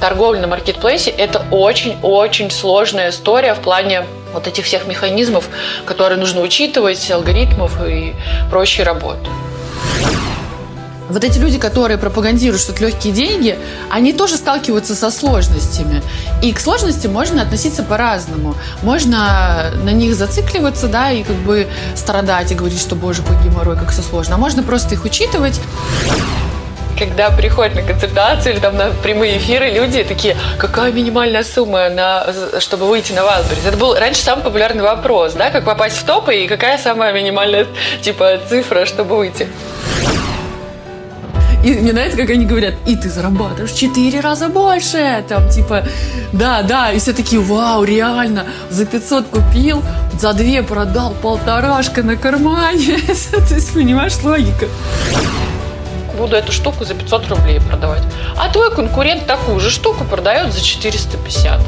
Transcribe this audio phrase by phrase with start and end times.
[0.00, 5.48] торговля на маркетплейсе– это очень-очень сложная история в плане вот этих всех механизмов,
[5.84, 8.14] которые нужно учитывать, алгоритмов и
[8.50, 9.28] прочей работы.
[11.08, 13.58] Вот эти люди, которые пропагандируют, что это легкие деньги,
[13.90, 16.02] они тоже сталкиваются со сложностями.
[16.40, 18.54] И к сложностям можно относиться по-разному.
[18.82, 23.76] Можно на них зацикливаться, да, и как бы страдать и говорить, что, боже, какой геморрой,
[23.76, 24.36] как все сложно.
[24.36, 25.60] А можно просто их учитывать
[27.00, 32.26] когда приходят на консультацию или там на прямые эфиры, люди такие, какая минимальная сумма, на,
[32.60, 33.66] чтобы выйти на Wildberries?
[33.66, 37.66] Это был раньше самый популярный вопрос, да, как попасть в топы и какая самая минимальная
[38.02, 39.48] типа цифра, чтобы выйти.
[41.64, 45.24] И мне нравится, как они говорят, и ты зарабатываешь четыре раза больше.
[45.28, 45.84] Там, типа,
[46.32, 46.92] да, да.
[46.92, 49.82] И все такие, вау, реально, за 500 купил,
[50.18, 52.98] за две продал, полторашка на кармане.
[53.48, 54.66] То есть, понимаешь, логика
[56.14, 58.02] буду эту штуку за 500 рублей продавать.
[58.36, 61.60] А твой конкурент такую же штуку продает за 450.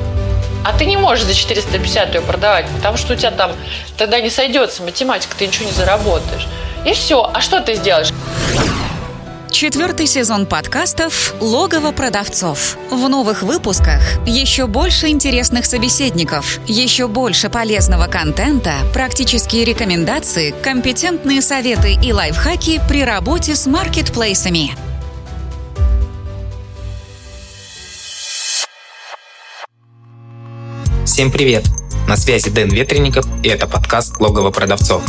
[0.65, 3.53] А ты не можешь за 450 ее продавать, потому что у тебя там
[3.97, 6.47] тогда не сойдется математика, ты ничего не заработаешь.
[6.85, 7.31] И все.
[7.33, 8.13] А что ты сделаешь?
[9.53, 12.79] Четвертый сезон подкастов «Логово продавцов».
[12.91, 21.97] В новых выпусках еще больше интересных собеседников, еще больше полезного контента, практические рекомендации, компетентные советы
[22.03, 24.75] и лайфхаки при работе с маркетплейсами.
[31.05, 31.65] Всем привет!
[32.09, 35.03] На связи Дэн Ветренников, и это подкаст «Логово продавцов».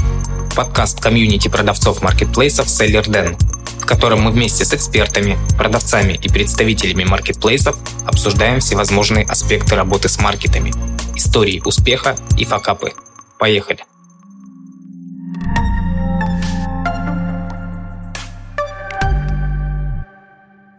[0.53, 3.35] Подкаст комьюнити продавцов маркетплейсов «Селлер Дэн»,
[3.83, 10.17] в котором мы вместе с экспертами, продавцами и представителями маркетплейсов обсуждаем всевозможные аспекты работы с
[10.19, 10.71] маркетами,
[11.17, 12.93] истории успеха и факапы.
[13.37, 13.83] Поехали!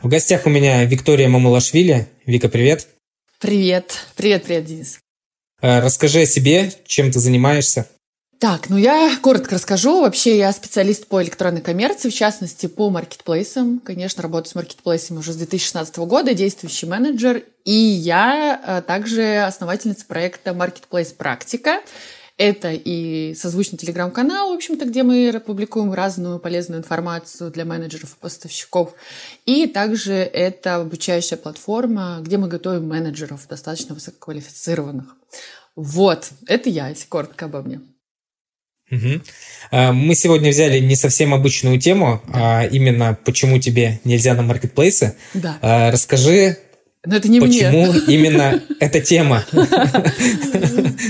[0.02, 2.08] В гостях у меня Виктория Мамулашвили.
[2.24, 2.88] Вика, привет.
[3.38, 4.06] Привет.
[4.16, 4.98] Привет, привет, Денис.
[5.60, 7.86] Э, расскажи о себе, чем ты занимаешься.
[8.44, 10.02] Так, ну я коротко расскажу.
[10.02, 13.80] Вообще я специалист по электронной коммерции, в частности по маркетплейсам.
[13.80, 17.42] Конечно, работаю с маркетплейсами уже с 2016 года, действующий менеджер.
[17.64, 21.80] И я э, также основательница проекта Marketplace Практика.
[22.36, 28.20] Это и созвучный телеграм-канал, в общем-то, где мы публикуем разную полезную информацию для менеджеров и
[28.20, 28.92] поставщиков.
[29.46, 35.16] И также это обучающая платформа, где мы готовим менеджеров достаточно высококвалифицированных.
[35.76, 37.80] Вот, это я, если коротко обо мне.
[38.94, 39.92] Угу.
[39.92, 45.16] Мы сегодня взяли не совсем обычную тему, а именно почему тебе нельзя на маркетплейсы.
[45.34, 45.58] Да.
[45.62, 46.58] А, расскажи,
[47.06, 48.00] но это не почему мне.
[48.06, 49.44] именно эта тема.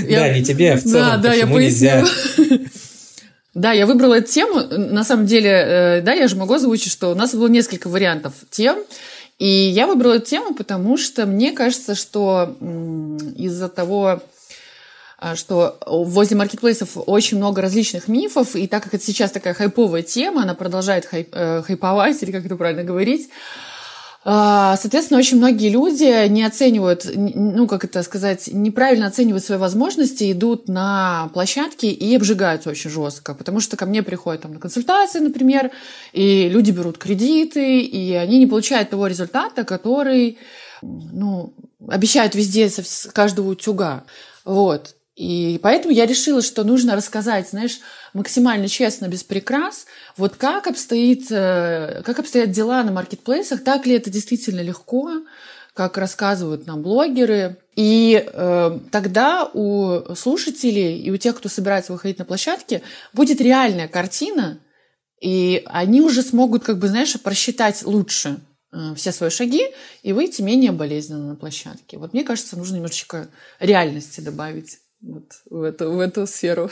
[0.09, 2.05] Да, не тебе, а в целом, Да, я поясню.
[3.53, 4.59] Да, я выбрала эту тему.
[4.69, 8.33] На самом деле, э, да, я же могу озвучить, что у нас было несколько вариантов
[8.49, 8.77] тем.
[9.39, 12.57] И я выбрала эту тему, потому что мне кажется, что
[13.37, 14.21] из-за того,
[15.35, 20.43] что возле маркетплейсов очень много различных мифов, и так как это сейчас такая хайповая тема,
[20.43, 23.29] она продолжает хайп, э, хайповать, или как это правильно говорить,
[24.27, 30.31] а, Соответственно, очень многие люди не оценивают, ну, как это сказать, неправильно оценивают свои возможности,
[30.31, 33.35] идут на площадки и обжигаются очень жестко.
[33.35, 35.69] Потому что ко мне приходят там на консультации, например,
[36.11, 40.39] и люди берут кредиты, и они не получают того результата, который,
[40.81, 41.53] ну,
[41.87, 44.05] обещают везде с каждого утюга.
[44.43, 44.94] Вот.
[45.15, 47.79] И поэтому я решила, что нужно рассказать, знаешь,
[48.13, 49.85] максимально честно, без прикрас,
[50.17, 55.21] вот как обстоит, э, как обстоят дела на маркетплейсах, так ли это действительно легко,
[55.73, 57.57] как рассказывают нам блогеры.
[57.77, 62.81] И э, тогда у слушателей и у тех, кто собирается выходить на площадки,
[63.13, 64.59] будет реальная картина,
[65.21, 68.41] и они уже смогут, как бы, знаешь, просчитать лучше
[68.73, 69.63] э, все свои шаги
[70.03, 71.97] и выйти менее болезненно на площадке.
[71.97, 76.69] Вот мне кажется, нужно немножечко реальности добавить вот в эту, в эту сферу.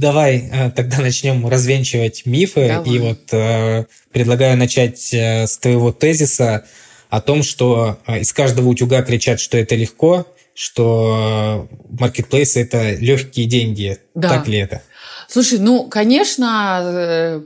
[0.00, 2.68] Давай э, тогда начнем развенчивать мифы.
[2.68, 2.90] Давай.
[2.90, 6.64] И вот э, предлагаю начать э, с твоего тезиса
[7.08, 13.46] о том, что э, из каждого утюга кричат, что это легко, что маркетплейсы это легкие
[13.46, 13.98] деньги.
[14.14, 14.30] Да.
[14.30, 14.82] Так ли это?
[15.32, 17.40] Слушай, ну, конечно, э,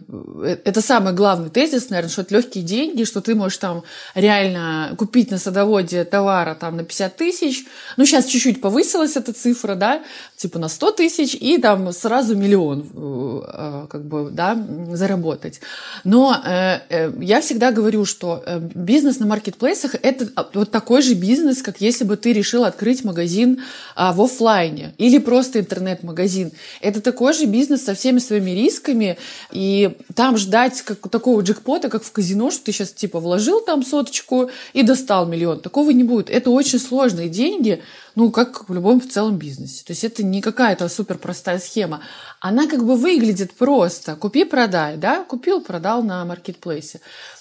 [0.64, 3.84] это самый главный тезис, наверное, что это легкие деньги, что ты можешь там
[4.16, 7.64] реально купить на садоводе товара там на 50 тысяч.
[7.96, 10.02] Ну, сейчас чуть-чуть повысилась эта цифра, да,
[10.36, 14.60] типа на 100 тысяч, и там сразу миллион э, как бы, да,
[14.90, 15.60] заработать.
[16.02, 18.42] Но э, я всегда говорю, что
[18.74, 23.62] бизнес на маркетплейсах– это вот такой же бизнес, как если бы ты решил открыть магазин
[23.94, 26.50] а, в офлайне или просто интернет-магазин.
[26.80, 29.18] Это такой же бизнес, бизнес со всеми своими рисками,
[29.52, 33.84] и там ждать как, такого джекпота, как в казино, что ты сейчас типа вложил там
[33.84, 35.60] соточку и достал миллион.
[35.60, 36.30] Такого не будет.
[36.30, 37.82] Это очень сложные деньги,
[38.14, 39.84] ну, как в любом в целом бизнесе.
[39.84, 42.00] То есть это не какая-то супер простая схема.
[42.40, 44.16] Она как бы выглядит просто.
[44.16, 45.24] Купи-продай, да?
[45.24, 47.00] Купил, продал на маркетплейсе.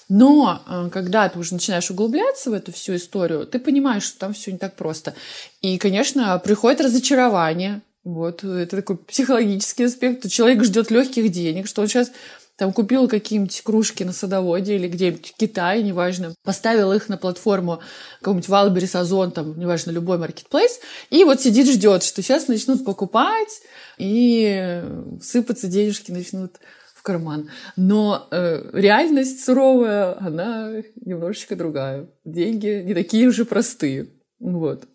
[0.09, 4.33] Но э, когда ты уже начинаешь углубляться в эту всю историю, ты понимаешь, что там
[4.33, 5.15] все не так просто.
[5.61, 7.81] И, конечно, приходит разочарование.
[8.05, 10.29] Вот, это такой психологический аспект.
[10.29, 12.11] Человек ждет легких денег, что он сейчас
[12.55, 17.81] там купил какие-нибудь кружки на садоводе или где-нибудь в Китае, неважно, поставил их на платформу
[18.19, 20.79] какого-нибудь Wildberries, Озон, там, неважно, любой маркетплейс,
[21.09, 23.59] и вот сидит, ждет, что сейчас начнут покупать,
[23.97, 24.81] и
[25.21, 26.57] сыпаться денежки начнут
[27.05, 27.49] карман.
[27.77, 30.71] Но э, реальность суровая, она
[31.05, 32.09] немножечко другая.
[32.25, 34.07] Деньги не такие уже простые.
[34.39, 34.85] Вот.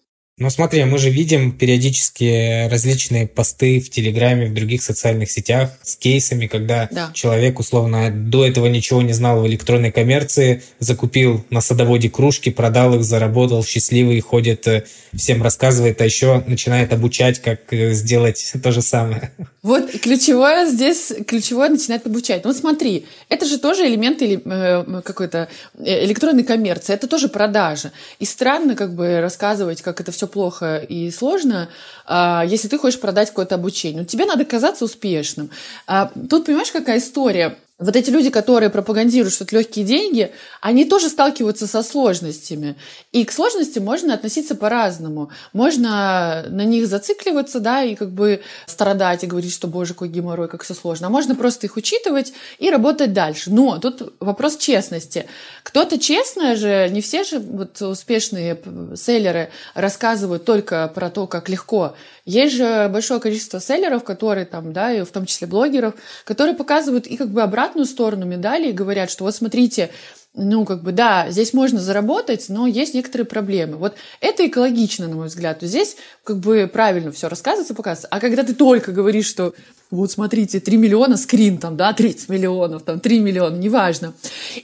[0.40, 5.96] Но смотри, мы же видим периодически различные посты в Телеграме, в других социальных сетях с
[5.96, 7.10] кейсами, когда да.
[7.12, 12.94] человек, условно, до этого ничего не знал в электронной коммерции, закупил на садоводе кружки, продал
[12.94, 14.84] их, заработал, счастливый, ходит, э,
[15.14, 19.32] всем рассказывает, а еще начинает обучать, как э, сделать то же самое.
[19.62, 22.44] Вот ключевое здесь, ключевое начинает обучать.
[22.44, 25.48] Ну смотри, это же тоже элементы э, какой-то
[25.78, 27.92] электронной коммерции, это тоже продажа.
[28.18, 31.68] И странно как бы рассказывать, как это все плохо и сложно,
[32.06, 34.04] а, если ты хочешь продать какое-то обучение.
[34.06, 35.50] тебе надо казаться успешным.
[35.86, 37.56] А, тут понимаешь, какая история?
[37.80, 42.76] Вот эти люди, которые пропагандируют, что это легкие деньги, они тоже сталкиваются со сложностями.
[43.10, 45.30] И к сложностям можно относиться по-разному.
[45.54, 50.48] Можно на них зацикливаться, да, и как бы страдать и говорить, что, боже, какой геморрой,
[50.48, 51.06] как все сложно.
[51.06, 53.50] А можно просто их учитывать и работать дальше.
[53.50, 55.24] Но тут вопрос честности.
[55.62, 58.60] Кто-то честно же, не все же вот успешные
[58.94, 61.94] селлеры рассказывают только про то, как легко.
[62.30, 65.94] Есть же большое количество селлеров, которые там, да, и в том числе блогеров,
[66.24, 69.90] которые показывают и как бы обратную сторону медали и говорят, что вот смотрите,
[70.34, 73.78] ну, как бы, да, здесь можно заработать, но есть некоторые проблемы.
[73.78, 75.58] Вот это экологично, на мой взгляд.
[75.58, 78.06] То здесь как бы правильно все рассказывается, показывается.
[78.12, 79.52] А когда ты только говоришь, что
[79.90, 84.14] вот смотрите, 3 миллиона скрин там, да, 30 миллионов, там 3 миллиона, неважно.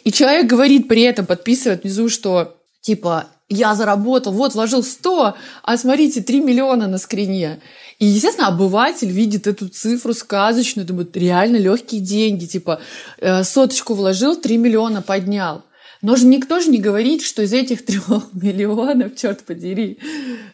[0.05, 5.77] И человек говорит при этом, подписывает внизу, что типа я заработал, вот, вложил 100, а
[5.77, 7.61] смотрите, 3 миллиона на скрине.
[7.99, 12.81] И, естественно, обыватель видит эту цифру сказочную, думает, реально легкие деньги, типа,
[13.19, 15.63] э, соточку вложил, 3 миллиона поднял.
[16.03, 19.99] Но же никто же не говорит, что из этих трех миллионов, черт подери,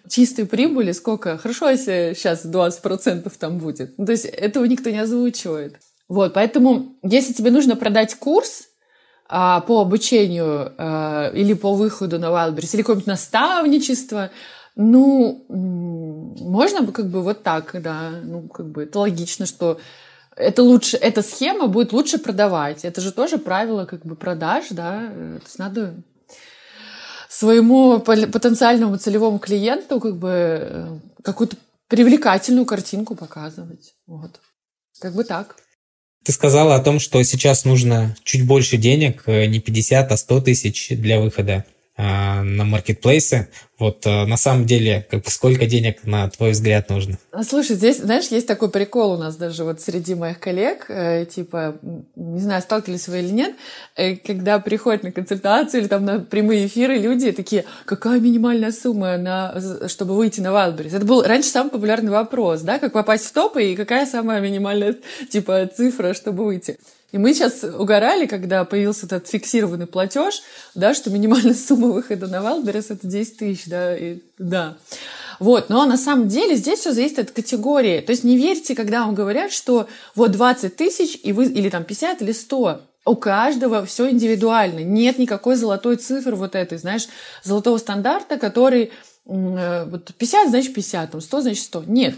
[0.08, 1.38] чистой прибыли сколько?
[1.38, 3.94] Хорошо, если сейчас 20% там будет.
[3.98, 5.76] Ну, то есть этого никто не озвучивает.
[6.08, 8.68] Вот, поэтому, если тебе нужно продать курс,
[9.60, 14.30] по обучению а, или по выходу на Wildberries, или какое-нибудь наставничество,
[14.76, 19.78] ну, можно как бы вот так, да, ну, как бы это логично, что
[20.36, 22.84] это лучше, эта схема будет лучше продавать.
[22.84, 25.94] Это же тоже правило как бы продаж, да, то есть надо
[27.28, 31.56] своему потенциальному целевому клиенту как бы э, какую-то
[31.88, 33.94] привлекательную картинку показывать.
[34.06, 34.40] Вот.
[35.00, 35.56] Как бы так.
[36.24, 40.40] Ты сказала о том, что сейчас нужно чуть больше денег, э, не 50, а 100
[40.40, 41.64] тысяч для выхода
[42.02, 43.48] на маркетплейсы.
[43.82, 47.18] Вот э, на самом деле, как сколько денег, на твой взгляд, нужно?
[47.42, 51.74] Слушай, здесь, знаешь, есть такой прикол у нас даже вот среди моих коллег, э, типа,
[52.14, 53.56] не знаю, сталкивались вы или нет,
[53.96, 59.16] э, когда приходят на консультацию или там на прямые эфиры люди такие, какая минимальная сумма,
[59.16, 60.94] на, чтобы выйти на Wildberries?
[60.94, 64.94] Это был раньше самый популярный вопрос, да, как попасть в топы и какая самая минимальная,
[65.28, 66.78] типа, цифра, чтобы выйти.
[67.12, 70.42] И мы сейчас угорали, когда появился этот фиксированный платеж,
[70.74, 74.76] да, что минимальная сумма выхода на Wildberries это 10 тысяч, да, и, да.
[75.38, 78.00] Вот, но на самом деле здесь все зависит от категории.
[78.00, 81.84] То есть не верьте, когда вам говорят, что вот 20 тысяч, и вы, или там
[81.84, 82.80] 50, или 100.
[83.04, 84.80] У каждого все индивидуально.
[84.80, 87.08] Нет никакой золотой цифры вот этой, знаешь,
[87.42, 88.92] золотого стандарта, который
[89.26, 91.84] э, вот 50, значит 50, там 100, значит 100.
[91.88, 92.14] Нет,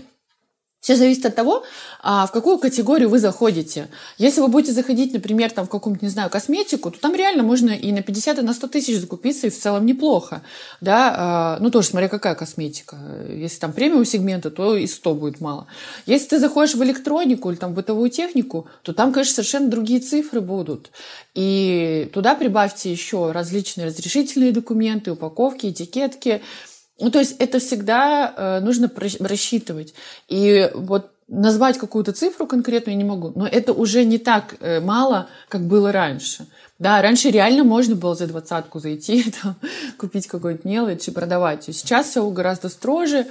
[0.84, 1.64] все зависит от того,
[2.02, 3.88] а, в какую категорию вы заходите.
[4.18, 7.70] Если вы будете заходить, например, там, в какую-нибудь, не знаю, косметику, то там реально можно
[7.70, 10.42] и на 50, и на 100 тысяч закупиться, и в целом неплохо.
[10.82, 11.14] Да?
[11.16, 12.98] А, ну, тоже смотря какая косметика.
[13.30, 15.68] Если там премиум сегмента, то и 100 будет мало.
[16.04, 20.42] Если ты заходишь в электронику или там бытовую технику, то там, конечно, совершенно другие цифры
[20.42, 20.90] будут.
[21.34, 26.42] И туда прибавьте еще различные разрешительные документы, упаковки, этикетки–
[27.00, 29.94] ну, то есть это всегда э, нужно рассчитывать.
[30.28, 34.80] И вот назвать какую-то цифру конкретную я не могу, но это уже не так э,
[34.80, 36.46] мало, как было раньше.
[36.78, 39.56] Да, раньше реально можно было за двадцатку зайти, там,
[39.96, 41.64] купить какой-нибудь мелочь и продавать.
[41.64, 43.26] Сейчас все гораздо строже.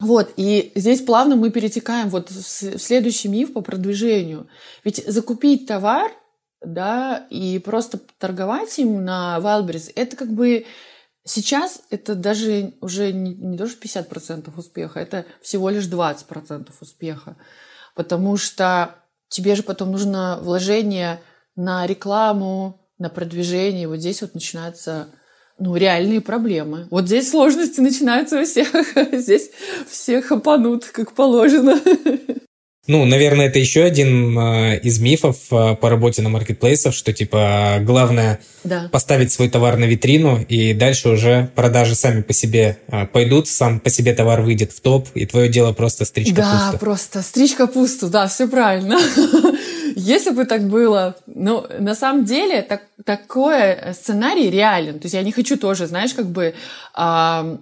[0.00, 4.46] Вот, и здесь плавно мы перетекаем вот в следующий миф по продвижению.
[4.84, 6.12] Ведь закупить товар,
[6.60, 10.66] да, и просто торговать им на Wildberries, это как бы
[11.28, 17.36] сейчас это даже уже не, не то, что 50% успеха, это всего лишь 20% успеха.
[17.94, 18.94] Потому что
[19.28, 21.20] тебе же потом нужно вложение
[21.56, 23.88] на рекламу, на продвижение.
[23.88, 25.08] Вот здесь вот начинается
[25.58, 26.86] ну, реальные проблемы.
[26.90, 28.68] Вот здесь сложности начинаются у всех.
[29.12, 29.50] Здесь
[29.88, 31.80] всех хапанут, как положено.
[32.88, 37.80] Ну, наверное, это еще один э, из мифов э, по работе на маркетплейсах, что типа
[37.82, 38.88] главное да.
[38.90, 43.78] поставить свой товар на витрину, и дальше уже продажи сами по себе э, пойдут, сам
[43.78, 46.72] по себе товар выйдет в топ, и твое дело просто стричь капусту.
[46.72, 48.98] Да, просто стричь капусту, да, все правильно.
[49.94, 54.94] Если бы так было, ну, на самом деле, так, такой сценарий реален.
[54.94, 56.54] То есть я не хочу тоже, знаешь, как бы
[56.94, 57.58] а,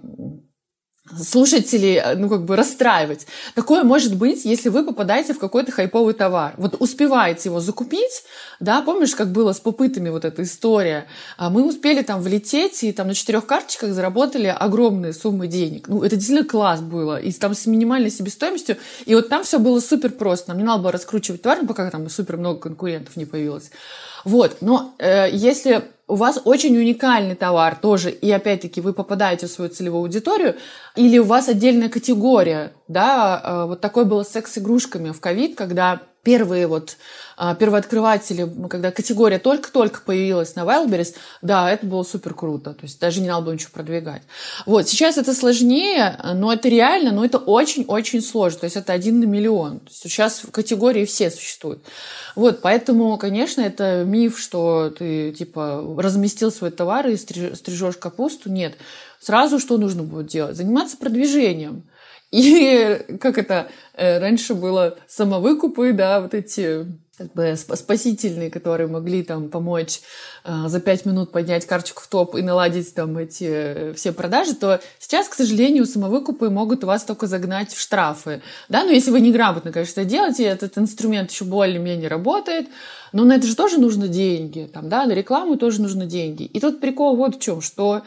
[1.15, 3.27] слушателей, э, ну, как бы расстраивать.
[3.55, 6.53] Такое может быть, если вы попадаете в какой-то хайповый товар.
[6.57, 8.23] Вот успеваете его закупить,
[8.59, 11.07] да, помнишь, как было с попытами вот эта история?
[11.37, 15.87] А мы успели там влететь и там на четырех карточках заработали огромные суммы денег.
[15.87, 17.19] Ну, это действительно класс было.
[17.19, 18.77] И там с минимальной себестоимостью.
[19.05, 20.49] И вот там все было супер просто.
[20.49, 23.71] Нам не надо было раскручивать товар, пока там супер много конкурентов не появилось.
[24.23, 29.51] Вот, но э, если у вас очень уникальный товар тоже, и опять-таки вы попадаете в
[29.51, 30.55] свою целевую аудиторию,
[30.95, 36.01] или у вас отдельная категория, да, э, вот такое было с секс-игрушками в ковид, когда
[36.27, 36.97] первые вот
[37.37, 42.73] а, первооткрыватели, когда категория только-только появилась на Wildberries, да, это было супер круто.
[42.73, 44.23] То есть даже не надо было ничего продвигать.
[44.65, 48.59] Вот, сейчас это сложнее, но это реально, но это очень-очень сложно.
[48.59, 49.79] То есть это один на миллион.
[49.89, 51.81] Сейчас в категории все существуют.
[52.35, 58.51] Вот, поэтому, конечно, это миф, что ты, типа, разместил свой товар и стрижешь капусту.
[58.51, 58.75] Нет.
[59.21, 60.57] Сразу что нужно будет делать?
[60.57, 61.83] Заниматься продвижением.
[62.31, 66.85] И как это э, раньше было самовыкупы, да, вот эти
[67.17, 70.01] как бы спасительные, которые могли там помочь
[70.43, 74.53] э, за пять минут поднять карточку в топ и наладить там эти э, все продажи,
[74.53, 78.41] то сейчас, к сожалению, самовыкупы могут вас только загнать в штрафы.
[78.69, 82.67] Да, но если вы неграмотно, конечно, делаете, этот инструмент еще более-менее работает,
[83.13, 86.43] но на это же тоже нужно деньги, там, да, на рекламу тоже нужны деньги.
[86.43, 88.03] И тут прикол вот в чем, что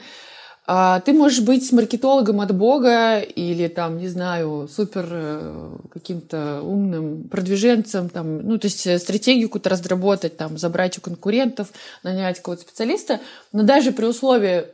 [1.04, 8.08] ты можешь быть маркетологом от Бога или там, не знаю, супер э, каким-то умным продвиженцем,
[8.08, 11.72] там, ну, то есть э, стратегию какую-то разработать, там, забрать у конкурентов,
[12.04, 13.18] нанять какого-то специалиста,
[13.52, 14.66] но даже при условии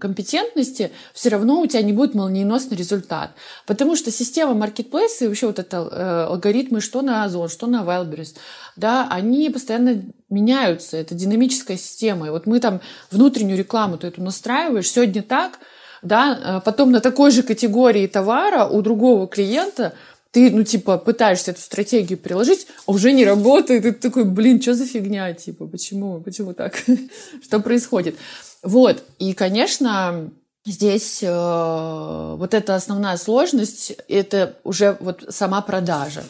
[0.00, 3.32] компетентности, все равно у тебя не будет молниеносный результат.
[3.66, 7.82] Потому что система маркетплейса и вообще вот это э, алгоритмы, что на Озон, что на
[7.82, 8.36] Wildberries,
[8.76, 10.96] да, они постоянно меняются.
[10.96, 12.26] Это динамическая система.
[12.26, 12.80] И вот мы там
[13.10, 15.60] внутреннюю рекламу ты эту настраиваешь, сегодня так,
[16.02, 19.92] да, э, потом на такой же категории товара у другого клиента
[20.32, 24.62] ты, ну, типа, пытаешься эту стратегию приложить, а уже не работает, и ты такой, блин,
[24.62, 26.80] что за фигня, типа, почему, почему так,
[27.42, 28.14] что происходит?
[28.62, 30.30] Вот, и, конечно,
[30.66, 36.22] Здесь э, вот эта основная сложность– это уже вот сама продажа.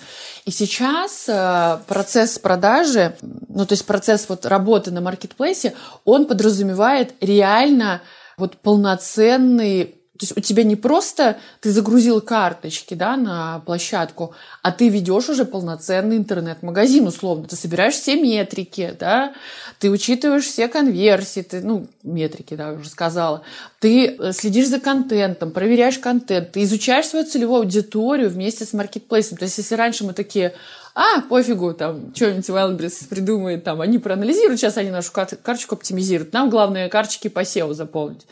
[0.44, 7.12] И сейчас э, процесс продажи, ну то есть процесс вот работы на маркетплейсе, он подразумевает
[7.20, 8.02] реально
[8.36, 14.70] вот полноценный то есть у тебя не просто ты загрузил карточки да, на площадку, а
[14.70, 17.48] ты ведешь уже полноценный интернет-магазин, условно.
[17.48, 19.32] Ты собираешь все метрики, да,
[19.78, 23.40] ты учитываешь все конверсии, ты, ну, метрики, да, уже сказала.
[23.78, 29.38] Ты э, следишь за контентом, проверяешь контент, ты изучаешь свою целевую аудиторию вместе с маркетплейсом.
[29.38, 30.52] То есть если раньше мы такие,
[30.94, 36.50] а, пофигу, там, что-нибудь Wildberries придумает, там, они проанализируют, сейчас они нашу карточку оптимизируют, нам
[36.50, 38.26] главное карточки по SEO заполнить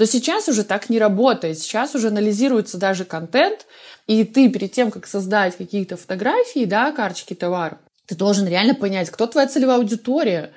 [0.00, 1.58] то сейчас уже так не работает.
[1.58, 3.66] Сейчас уже анализируется даже контент,
[4.06, 9.10] и ты перед тем, как создать какие-то фотографии, да, карточки товара, ты должен реально понять,
[9.10, 10.52] кто твоя целевая аудитория,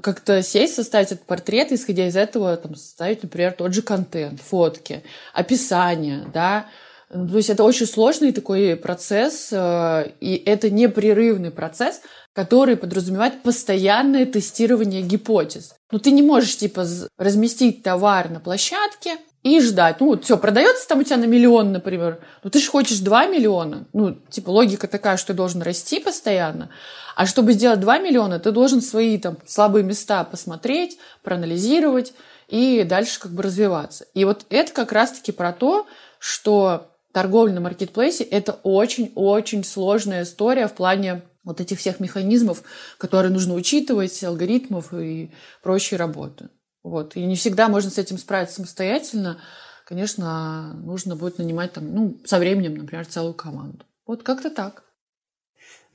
[0.00, 5.02] как-то сесть, составить этот портрет, исходя из этого, там, составить, например, тот же контент, фотки,
[5.32, 6.66] описание, да,
[7.14, 12.00] то есть это очень сложный такой процесс, э, и это непрерывный процесс,
[12.32, 15.76] который подразумевает постоянное тестирование гипотез.
[15.92, 16.84] Ну, ты не можешь, типа,
[17.16, 20.00] разместить товар на площадке и ждать.
[20.00, 22.18] Ну, вот все, продается там у тебя на миллион, например.
[22.42, 23.86] Ну, ты же хочешь 2 миллиона.
[23.92, 26.70] Ну, типа, логика такая, что ты должен расти постоянно.
[27.14, 32.12] А чтобы сделать 2 миллиона, ты должен свои там слабые места посмотреть, проанализировать
[32.48, 34.06] и дальше как бы развиваться.
[34.14, 35.86] И вот это как раз-таки про то,
[36.18, 42.64] что торговля на маркетплейсе– это очень-очень сложная история в плане вот этих всех механизмов,
[42.98, 45.30] которые нужно учитывать, алгоритмов и
[45.62, 46.48] прочей работы.
[46.82, 47.14] Вот.
[47.16, 49.38] И не всегда можно с этим справиться самостоятельно.
[49.86, 53.84] конечно, нужно будет нанимать там, ну, со временем, например, целую команду.
[54.06, 54.82] Вот как-то так.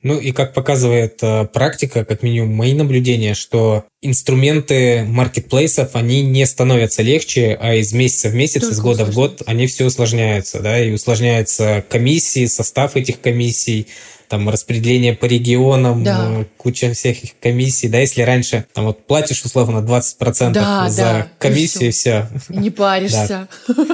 [0.02, 6.46] Ну и как показывает э, практика, как минимум мои наблюдения, что инструменты маркетплейсов, они не
[6.46, 10.60] становятся легче, а из месяца в месяц, Только из года в год они все усложняются,
[10.60, 13.88] да, и усложняются комиссии, состав этих комиссий,
[14.30, 16.28] там распределение по регионам, да.
[16.30, 21.28] Э, куча всяких комиссий, да, если раньше там вот платишь условно 20% да, за да,
[21.38, 22.28] комиссию, и все.
[22.48, 23.48] И не паришься.
[23.68, 23.74] Да,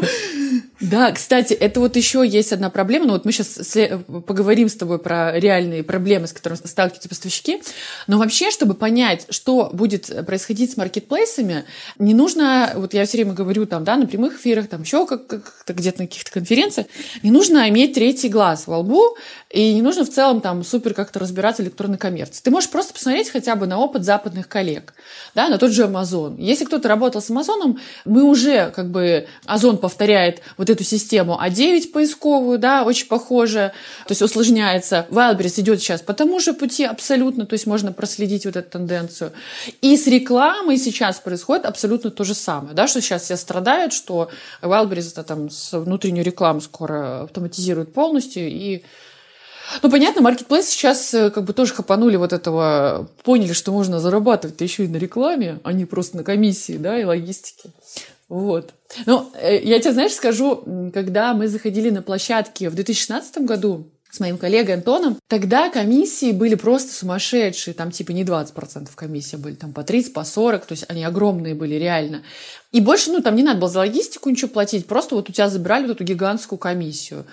[1.14, 3.06] кстати, это вот еще есть одна проблема.
[3.06, 3.76] Ну вот мы сейчас
[4.26, 7.62] поговорим с тобой про реальные проблемы, с которыми сталкиваются поставщики.
[8.06, 11.64] Но вообще, чтобы понять, что будет происходить с маркетплейсами,
[11.98, 15.40] не нужно, вот я все время говорю там, да, на прямых эфирах, там еще как-то
[15.68, 16.86] где-то на каких-то конференциях,
[17.22, 19.16] не нужно иметь третий глаз во лбу,
[19.50, 22.42] и не нужно в целом там супер как-то разбираться электронной коммерции.
[22.42, 24.94] Ты можешь просто посмотреть хотя бы на опыт западных коллег,
[25.34, 26.34] да, на тот же Amazon.
[26.38, 31.92] Если кто-то работал с Amazon, мы уже как бы, Озон повторяет вот эту систему А9
[31.92, 33.72] поисковую, да, очень похоже,
[34.06, 35.06] то есть усложняется.
[35.10, 39.32] Wildberries идет сейчас по тому же пути абсолютно, то есть можно проследить вот эту тенденцию.
[39.80, 44.28] И с рекламой сейчас происходит абсолютно то же самое, да, что сейчас все страдают, что
[44.60, 48.82] Wildberries это там с внутреннюю рекламу скоро автоматизирует полностью, и
[49.82, 54.60] ну, понятно, маркетплейс сейчас э, как бы тоже хапанули вот этого, поняли, что можно зарабатывать
[54.60, 57.70] еще и на рекламе, а не просто на комиссии, да, и логистике.
[58.28, 58.74] Вот.
[59.06, 64.20] Ну, э, я тебе, знаешь, скажу, когда мы заходили на площадки в 2016 году, с
[64.20, 69.72] моим коллегой Антоном, тогда комиссии были просто сумасшедшие, там типа не 20% комиссии были, там
[69.72, 72.22] по 30, по 40, то есть они огромные были реально.
[72.72, 75.48] И больше, ну, там не надо было за логистику ничего платить, просто вот у тебя
[75.48, 77.26] забирали вот эту гигантскую комиссию.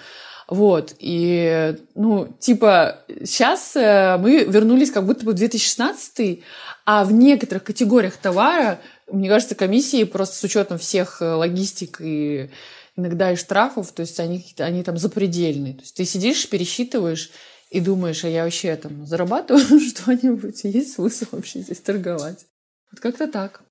[0.48, 6.44] Вот, и, ну, типа, сейчас э, мы вернулись как будто бы в 2016,
[6.86, 8.80] а в некоторых категориях товара
[9.12, 12.50] мне кажется, комиссии просто с учетом всех э, логистик и
[12.96, 15.74] иногда и штрафов, то есть они, они там запредельные.
[15.76, 17.32] То есть ты сидишь, пересчитываешь
[17.70, 22.46] и думаешь, а я вообще там зарабатываю что-нибудь, есть смысл вообще здесь торговать.
[22.92, 23.63] Вот как-то так.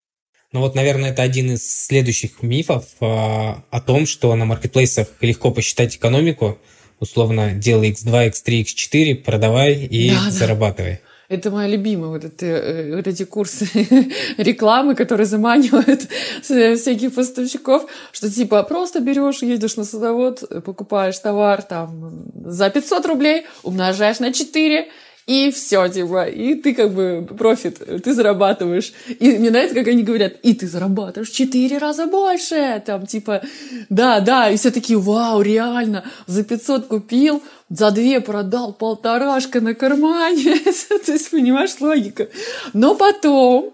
[0.53, 5.51] Ну вот, наверное, это один из следующих мифов э, о том, что на маркетплейсах легко
[5.51, 6.59] посчитать экономику.
[7.01, 11.01] Условно, делай x2, x3, x4, продавай и да, зарабатывай.
[11.31, 13.67] Это моя любимая, вот, это, э, вот эти курсы
[14.37, 16.07] рекламы, которые заманивают
[16.43, 23.47] всяких поставщиков, что типа просто берешь, едешь на садовод, покупаешь товар там за 500 рублей,
[23.63, 24.89] умножаешь на 4,
[25.27, 28.93] и все, типа, и ты как бы профит, ты зарабатываешь.
[29.21, 33.43] И мне нравится, как они говорят, и ты зарабатываешь четыре раза больше, там, типа,
[33.89, 39.75] да, да, и все такие, вау, реально, за 500 купил, за две продал, полторашка на
[39.75, 40.59] кармане,
[41.07, 42.29] то есть, понимаешь, логика.
[42.73, 43.73] Но потом,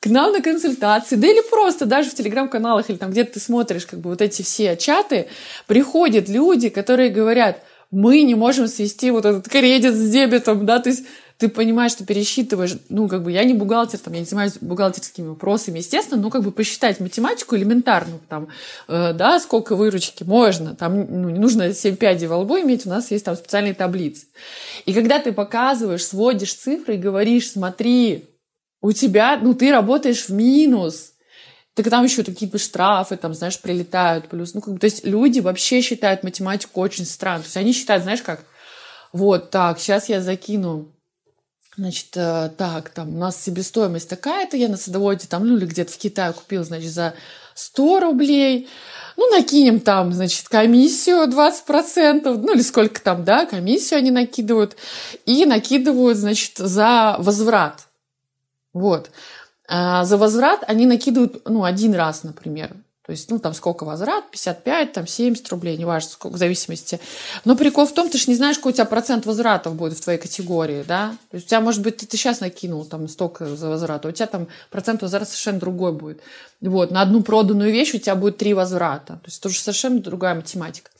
[0.00, 3.84] к нам на консультации, да или просто даже в телеграм-каналах или там где-то ты смотришь
[3.84, 5.28] как бы вот эти все чаты,
[5.66, 7.58] приходят люди, которые говорят–
[7.92, 11.04] мы не можем свести вот этот кредит с дебетом, да, то есть
[11.36, 15.28] ты понимаешь, что пересчитываешь, ну, как бы я не бухгалтер, там, я не занимаюсь бухгалтерскими
[15.28, 18.48] вопросами, естественно, но как бы посчитать математику элементарную, там,
[18.88, 22.90] э, да, сколько выручки можно, там, ну, не нужно 7 пядей во лбу иметь, у
[22.90, 24.26] нас есть там специальные таблицы.
[24.86, 28.24] И когда ты показываешь, сводишь цифры и говоришь, смотри,
[28.80, 31.11] у тебя, ну, ты работаешь в минус,
[31.74, 34.54] так там еще какие-то штрафы, там, знаешь, прилетают плюс.
[34.54, 37.40] Ну, как бы, то есть люди вообще считают математику очень странно.
[37.40, 38.44] То есть они считают, знаешь, как,
[39.12, 40.92] вот, так, сейчас я закину
[41.78, 45.90] Значит, э, так, там у нас себестоимость такая-то, я на садоводе там, ну или где-то
[45.90, 47.14] в Китае купил, значит, за
[47.54, 48.68] 100 рублей.
[49.16, 54.76] Ну, накинем там, значит, комиссию 20%, ну или сколько там, да, комиссию они накидывают.
[55.24, 57.86] И накидывают, значит, за возврат.
[58.74, 59.10] Вот.
[59.68, 62.74] А за возврат они накидывают, ну, один раз, например.
[63.04, 67.00] То есть, ну, там сколько возврат, 55, там 70 рублей, неважно, сколько, в зависимости.
[67.44, 70.00] Но прикол в том, ты же не знаешь, какой у тебя процент возвратов будет в
[70.00, 71.16] твоей категории, да?
[71.32, 74.08] То есть у тебя, может быть, ты, ты сейчас накинул там столько за возврат, а
[74.08, 76.20] у тебя там процент возврата совершенно другой будет.
[76.60, 79.14] Вот, на одну проданную вещь у тебя будет три возврата.
[79.14, 80.91] То есть это уже совершенно другая математика.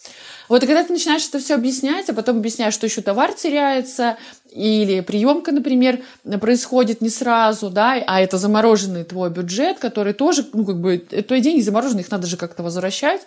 [0.48, 4.18] Вот и когда ты начинаешь это все объяснять, а потом объясняешь, что еще товар теряется,
[4.50, 6.02] или приемка, например,
[6.40, 11.40] происходит не сразу, да, а это замороженный твой бюджет, который тоже, ну, как бы, твои
[11.40, 13.22] деньги замороженные, их надо же как-то возвращать,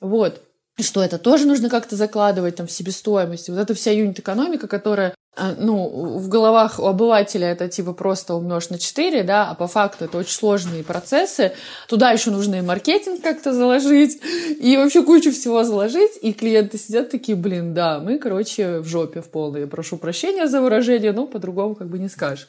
[0.00, 0.40] вот,
[0.80, 3.48] что это тоже нужно как-то закладывать там в себестоимость.
[3.48, 8.78] Вот эта вся юнит-экономика, которая ну, в головах у обывателя это типа просто умножь на
[8.78, 11.52] 4, да, а по факту это очень сложные процессы.
[11.88, 14.20] Туда еще нужно и маркетинг как-то заложить,
[14.60, 19.22] и вообще кучу всего заложить, и клиенты сидят такие, блин, да, мы, короче, в жопе
[19.22, 19.66] в полной.
[19.66, 22.48] Прошу прощения за выражение, но по-другому как бы не скажешь.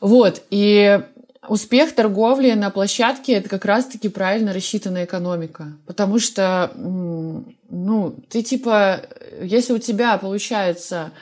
[0.00, 1.00] Вот, и
[1.48, 5.72] Успех торговли на площадке– это как раз-таки правильно рассчитанная экономика.
[5.86, 9.00] Потому что, ну, ты типа,
[9.42, 11.12] если у тебя получается,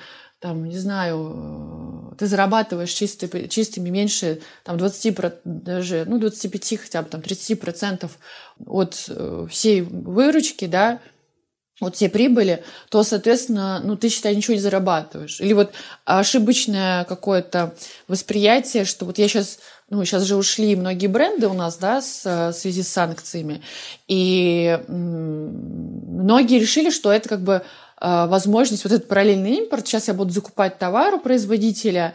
[0.40, 7.08] там, не знаю, ты зарабатываешь чистыми, чистыми меньше там, 20, даже, ну, 25, хотя бы
[7.08, 8.18] там 30 процентов
[8.66, 11.00] от э, всей выручки, да,
[11.80, 15.40] вот все прибыли, то, соответственно, ну, ты, считай, ничего не зарабатываешь.
[15.40, 15.72] Или вот
[16.04, 17.76] ошибочное какое-то
[18.08, 22.24] восприятие, что вот я сейчас, ну, сейчас же ушли многие бренды у нас, да, с,
[22.24, 23.62] в связи с санкциями,
[24.08, 27.62] и многие решили, что это как бы
[28.00, 32.14] возможность, вот этот параллельный импорт, сейчас я буду закупать товар у производителя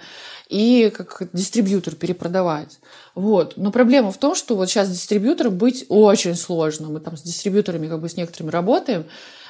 [0.49, 2.79] и как дистрибьютор перепродавать.
[3.15, 3.57] Вот.
[3.57, 6.89] Но проблема в том, что вот сейчас дистрибьютором быть очень сложно.
[6.89, 9.05] Мы там с дистрибьюторами как бы с некоторыми работаем,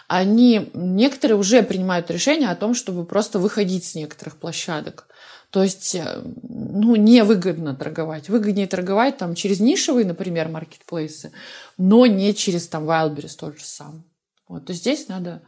[0.07, 5.07] они, некоторые уже принимают решение о том, чтобы просто выходить с некоторых площадок.
[5.49, 8.27] То есть, э, ну, невыгодно торговать.
[8.27, 11.31] Выгоднее торговать там через нишевые, например, маркетплейсы,
[11.77, 14.03] но не через там Wildberries тот же сам.
[14.47, 14.65] Вот.
[14.65, 15.43] То здесь надо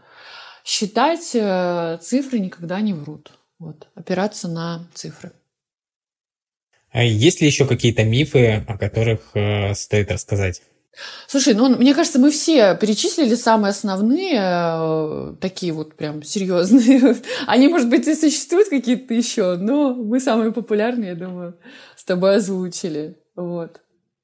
[0.66, 3.32] считать, э, цифры никогда не врут.
[3.60, 3.88] Вот.
[3.96, 5.32] Опираться на цифры.
[6.92, 10.62] А есть ли еще какие-то мифы, о которых э, стоит рассказать?
[11.28, 17.18] Слушай, ну, мне кажется, мы все перечислили самые основные, э, такие вот прям серьезные.
[17.48, 21.58] Они, может быть, и существуют какие-то еще, но мы самые популярные, я думаю,
[21.96, 23.18] с тобой озвучили.
[23.36, 23.82] Вот.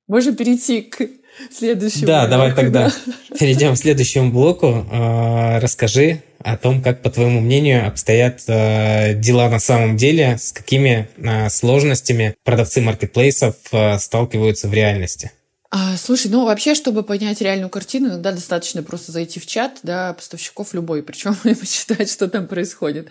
[0.08, 1.08] Можем перейти к
[1.52, 2.08] следующему.
[2.08, 3.31] Да, давай тогда да?
[3.42, 4.86] Перейдем к следующему блоку.
[4.92, 10.52] Э, расскажи о том, как, по твоему мнению, обстоят э, дела на самом деле, с
[10.52, 11.10] какими
[11.50, 13.56] сложностями продавцы маркетплейсов
[13.98, 15.32] сталкиваются в реальности.
[15.74, 20.14] А, слушай, ну вообще, чтобы понять реальную картину, иногда достаточно просто зайти в чат, да,
[20.14, 23.08] поставщиков любой, причем и почитать, что там происходит.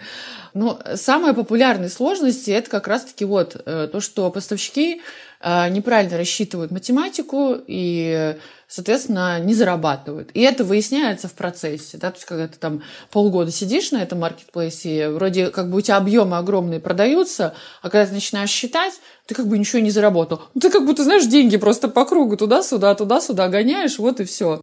[0.52, 5.00] Ну, самые популярные сложности это как раз-таки вот э, то, что поставщики
[5.42, 8.36] неправильно рассчитывают математику и
[8.70, 10.30] соответственно, не зарабатывают.
[10.32, 11.98] И это выясняется в процессе.
[11.98, 12.10] Да?
[12.10, 15.96] То есть, когда ты там полгода сидишь на этом маркетплейсе, вроде как бы у тебя
[15.96, 18.94] объемы огромные продаются, а когда ты начинаешь считать,
[19.26, 20.42] ты как бы ничего не заработал.
[20.54, 24.60] Ну, ты как будто, знаешь, деньги просто по кругу туда-сюда, туда-сюда гоняешь, вот и все.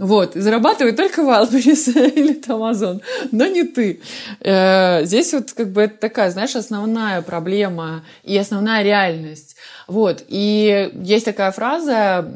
[0.00, 4.00] Вот, и зарабатывает только Wildberries или Amazon, но не ты.
[4.40, 9.56] Э, здесь вот как бы это такая, знаешь, основная проблема и основная реальность.
[9.88, 12.26] Вот, и есть такая фраза,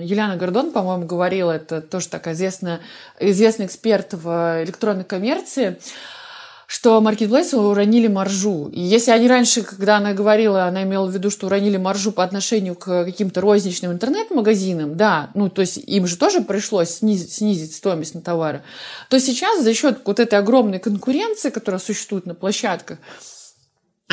[0.00, 2.80] Юлиана Гордон, по-моему, говорила, это тоже такая известная,
[3.20, 5.78] известный эксперт в электронной коммерции,
[6.72, 8.70] что маркетплейсы уронили маржу.
[8.72, 12.24] И если они раньше, когда она говорила, она имела в виду, что уронили маржу по
[12.24, 17.74] отношению к каким-то розничным интернет-магазинам, да, ну, то есть им же тоже пришлось снизить, снизить
[17.74, 18.62] стоимость на товары,
[19.10, 22.96] то сейчас за счет вот этой огромной конкуренции, которая существует на площадках,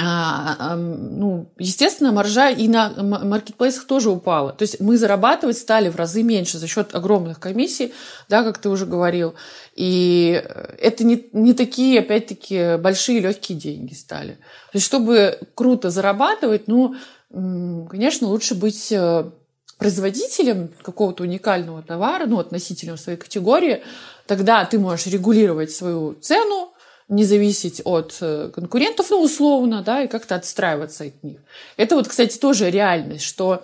[0.01, 4.53] ну, естественно, маржа и на маркетплейсах тоже упала.
[4.53, 7.93] То есть мы зарабатывать стали в разы меньше за счет огромных комиссий,
[8.29, 9.33] да, как ты уже говорил.
[9.75, 10.43] И
[10.79, 14.33] это не, не такие, опять-таки, большие легкие деньги стали.
[14.71, 16.95] То есть чтобы круто зарабатывать, ну,
[17.29, 19.29] конечно, лучше быть э,
[19.77, 23.83] производителем какого-то уникального товара, ну, относительно своей категории,
[24.27, 26.73] тогда ты можешь регулировать свою цену,
[27.09, 31.39] не зависеть от э, конкурентов, ну, условно, да, и как-то отстраиваться от них.
[31.75, 33.63] Это вот, кстати, тоже реальность, что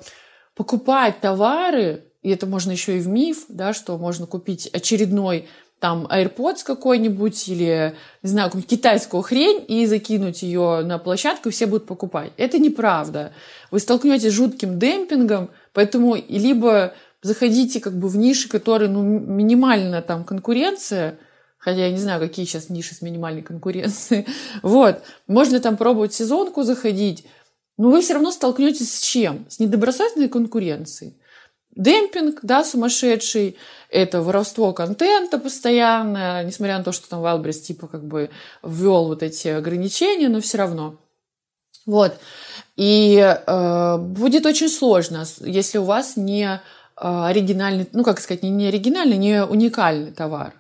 [0.56, 5.48] покупать товары, и это можно еще и в миф, да, что можно купить очередной
[5.80, 11.52] там AirPods какой-нибудь или, не знаю, какую-нибудь китайскую хрень и закинуть ее на площадку, и
[11.52, 12.32] все будут покупать.
[12.38, 13.34] Это неправда.
[13.70, 20.02] Вы столкнетесь с жутким демпингом, поэтому либо заходите как бы в ниши, которые, ну, минимально
[20.02, 21.20] там конкуренция,
[21.66, 24.28] Хотя я не знаю, какие сейчас ниши с минимальной конкуренцией.
[24.62, 25.02] Вот.
[25.26, 27.26] Можно там пробовать сезонку заходить.
[27.78, 29.48] Но вы все равно столкнетесь с чем?
[29.50, 31.18] С недобросовестной конкуренцией.
[31.76, 33.58] Демпинг, да, сумасшедший,
[33.90, 38.30] это воровство контента постоянное, несмотря на то, что там Wildberries типа как бы
[38.62, 40.98] ввел вот эти ограничения, но все равно.
[41.88, 42.20] Вот.
[42.76, 46.60] И э, будет очень сложно, если у вас не э,
[46.98, 50.54] оригинальный, ну, как сказать, не оригинальный, не уникальный товар.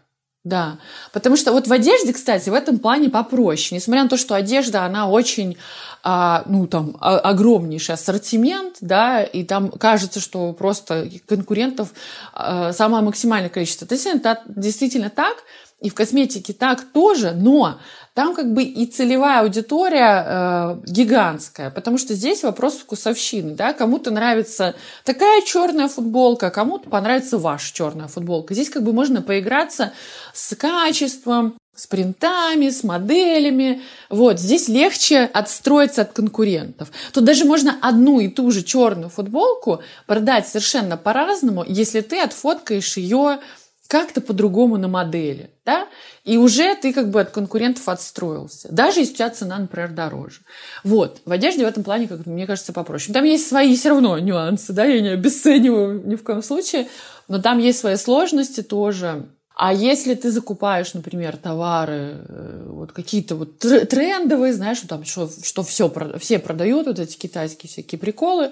[0.45, 0.77] Да,
[1.11, 3.75] потому что вот в одежде, кстати, в этом плане попроще.
[3.75, 5.57] Несмотря на то, что одежда, она очень,
[6.03, 11.93] а, ну, там, а, огромнейший ассортимент, да, и там кажется, что просто конкурентов
[12.31, 13.85] а, самое максимальное количество.
[13.85, 15.37] Это действительно, действительно так,
[15.81, 17.79] и в косметике так тоже, но
[18.15, 24.09] там как бы и целевая аудитория э, гигантская, потому что здесь вопрос вкусовщины, да, кому-то
[24.09, 24.73] нравится
[25.03, 28.53] такая черная футболка, кому-то понравится ваша черная футболка.
[28.53, 29.91] Здесь как бы можно поиграться
[30.33, 33.81] с качеством, с принтами, с моделями.
[34.09, 36.91] Вот, здесь легче отстроиться от конкурентов.
[37.11, 42.95] Тут даже можно одну и ту же черную футболку продать совершенно по-разному, если ты отфоткаешь
[42.95, 43.39] ее
[43.87, 45.87] как-то по-другому на модели, да,
[46.23, 50.41] и уже ты как бы от конкурентов отстроился, даже если у тебя цена, например, дороже.
[50.83, 53.13] Вот, в одежде в этом плане, как мне кажется, попроще.
[53.13, 56.87] Там есть свои все равно нюансы, да, я не обесцениваю ни в коем случае,
[57.27, 59.27] но там есть свои сложности тоже.
[59.57, 65.63] А если ты закупаешь, например, товары, э, вот какие-то вот трендовые, знаешь, там, что, что
[65.63, 68.51] все, все продают, вот эти китайские всякие приколы,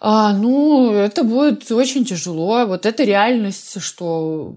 [0.00, 2.66] а, ну, это будет очень тяжело.
[2.66, 4.56] Вот это реальность, что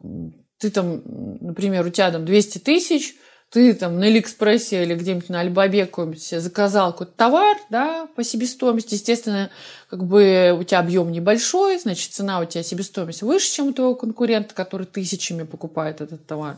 [0.60, 1.02] ты там,
[1.42, 3.16] например, у тебя там 200 тысяч,
[3.50, 8.94] ты там на Алиэкспрессе или где-нибудь на Альбабе какой-нибудь заказал какой-то товар, да, по себестоимости,
[8.94, 9.50] естественно,
[9.90, 13.96] как бы у тебя объем небольшой, значит, цена у тебя себестоимость выше, чем у твоего
[13.96, 16.58] конкурента, который тысячами покупает этот товар.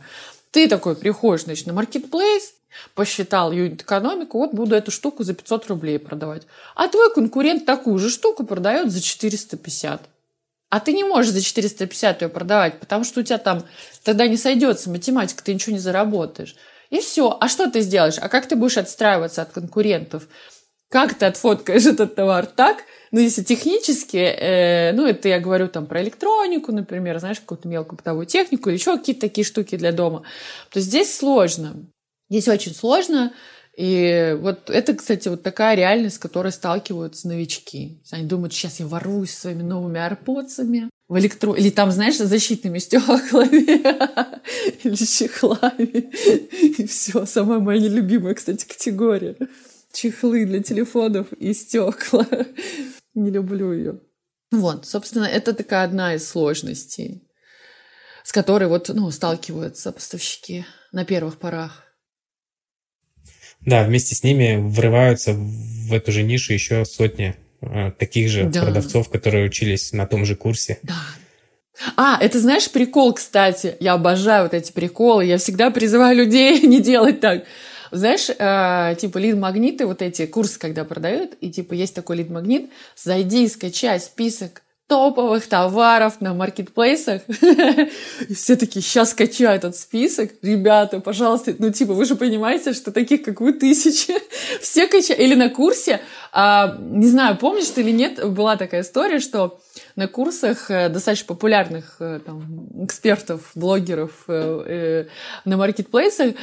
[0.51, 2.51] Ты такой приходишь, значит, на Marketplace,
[2.95, 6.43] посчитал юнит-экономику, вот буду эту штуку за 500 рублей продавать.
[6.75, 10.01] А твой конкурент такую же штуку продает за 450.
[10.69, 13.63] А ты не можешь за 450 ее продавать, потому что у тебя там
[14.03, 16.55] тогда не сойдется математика, ты ничего не заработаешь.
[16.89, 17.37] И все.
[17.39, 18.17] А что ты сделаешь?
[18.19, 20.27] А как ты будешь отстраиваться от конкурентов?
[20.89, 25.85] Как ты отфоткаешь этот товар так, ну, если технически, э, ну, это я говорю там
[25.85, 30.23] про электронику, например, знаешь, какую-то мелкую бытовую технику или еще какие-то такие штуки для дома,
[30.71, 31.75] то здесь сложно.
[32.33, 33.31] Здесь очень сложно.
[33.77, 38.01] И вот это, кстати, вот такая реальность, с которой сталкиваются новички.
[38.09, 41.53] Они думают, сейчас я воруюсь своими новыми арпоцами в электро...
[41.53, 44.39] Или там, знаешь, защитными стеклами
[44.83, 46.09] или чехлами.
[46.79, 47.27] И все.
[47.27, 49.37] Самая моя нелюбимая, кстати, категория.
[49.91, 52.27] Чехлы для телефонов и стекла.
[53.13, 53.99] Не люблю ее.
[54.49, 57.27] Вот, собственно, это такая одна из сложностей,
[58.23, 61.82] с которой вот, ну, сталкиваются поставщики на первых порах.
[63.65, 68.63] Да, вместе с ними врываются в эту же нишу еще сотни э, таких же да.
[68.63, 70.79] продавцов, которые учились на том же курсе.
[70.83, 70.95] Да.
[71.97, 73.75] А, это знаешь прикол, кстати.
[73.79, 75.25] Я обожаю вот эти приколы.
[75.25, 77.43] Я всегда призываю людей не делать так.
[77.91, 83.43] Знаешь, э, типа лид-магниты, вот эти курсы, когда продают, и типа есть такой лид-магнит, зайди
[83.43, 87.21] и скачай список топовых товаров на маркетплейсах.
[88.29, 90.31] И все таки сейчас скачаю этот список.
[90.41, 94.13] Ребята, пожалуйста, ну типа, вы же понимаете, что таких, как вы, тысячи.
[94.61, 95.19] Все качают.
[95.19, 99.59] Или на курсе, а, не знаю, помнишь ты или нет, была такая история, что
[99.95, 105.05] на курсах э, достаточно популярных э, там, экспертов, блогеров э,
[105.45, 106.33] на маркетплейсах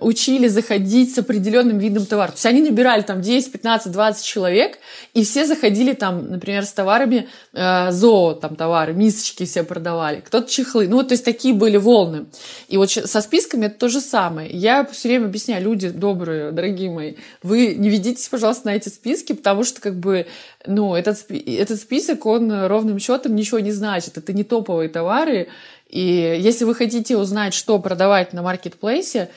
[0.00, 2.28] учили заходить с определенным видом товара.
[2.28, 4.78] То есть они набирали там 10, 15, 20 человек,
[5.14, 10.88] и все заходили там, например, с товарами зоо, там товары, мисочки все продавали, кто-то чехлы.
[10.88, 12.26] Ну вот, то есть такие были волны.
[12.68, 14.50] И вот со списками это то же самое.
[14.50, 19.32] Я все время объясняю, люди добрые, дорогие мои, вы не ведитесь, пожалуйста, на эти списки,
[19.32, 20.26] потому что как бы,
[20.66, 24.18] ну, этот, этот список, он ровным счетом ничего не значит.
[24.18, 25.48] Это не топовые товары.
[25.88, 29.30] И если вы хотите узнать, что продавать на маркетплейсе,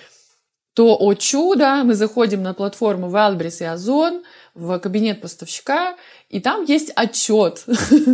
[0.74, 4.24] то, о чудо, мы заходим на платформу Wildberries и Озон,
[4.56, 5.96] в кабинет поставщика,
[6.30, 7.66] и там есть отчет,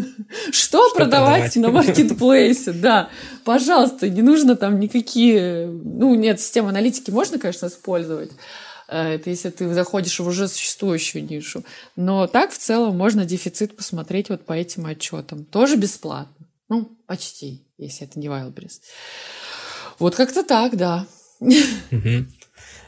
[0.51, 2.71] что продавать на маркетплейсе.
[2.73, 3.09] Да,
[3.43, 5.67] пожалуйста, не нужно там никакие...
[5.67, 11.25] Ну, нет, систему аналитики можно, конечно, использовать, Э, это если ты заходишь в уже существующую
[11.25, 11.63] нишу.
[11.95, 15.45] Но так в целом можно дефицит посмотреть вот по этим отчетам.
[15.45, 16.47] Тоже бесплатно.
[16.69, 18.81] Ну, почти, если это не Wildberries.
[19.99, 21.07] Вот как-то так, да.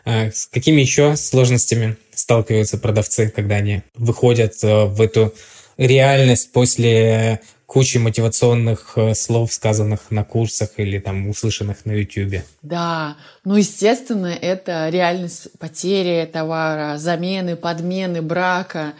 [0.06, 5.34] А с какими еще сложностями сталкиваются продавцы, когда они выходят э, в эту
[5.76, 12.42] реальность после кучи мотивационных э, слов, сказанных на курсах или там услышанных на YouTube.
[12.64, 18.94] Да, ну, естественно, это реальность потери товара, замены, подмены, брака,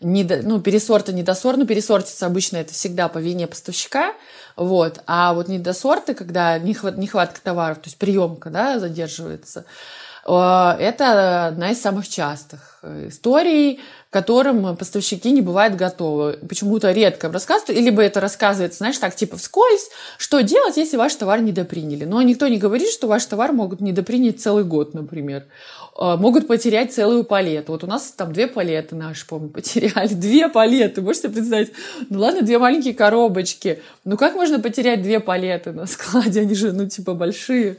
[0.00, 4.12] недо, ну, пересорта, недосор, ну, пересортится обычно это всегда по вине поставщика,
[4.54, 9.64] вот, а вот недосорты, когда нехватка товаров, то есть приемка, да, задерживается,
[10.26, 13.08] э, это одна из самых частых э,
[14.10, 16.38] которым поставщики не бывают готовы.
[16.48, 21.40] Почему-то редко рассказывают, либо это рассказывается, знаешь, так, типа вскользь, что делать, если ваш товар
[21.40, 22.04] недоприняли.
[22.04, 25.44] Но никто не говорит, что ваш товар могут недопринять целый год, например.
[25.96, 27.72] А, могут потерять целую палету.
[27.72, 30.14] Вот у нас там две палеты наши, помню, потеряли.
[30.14, 31.72] Две палеты, можете представить?
[32.08, 33.80] Ну ладно, две маленькие коробочки.
[34.04, 36.40] Ну как можно потерять две палеты на складе?
[36.40, 37.76] Они же, ну, типа, большие.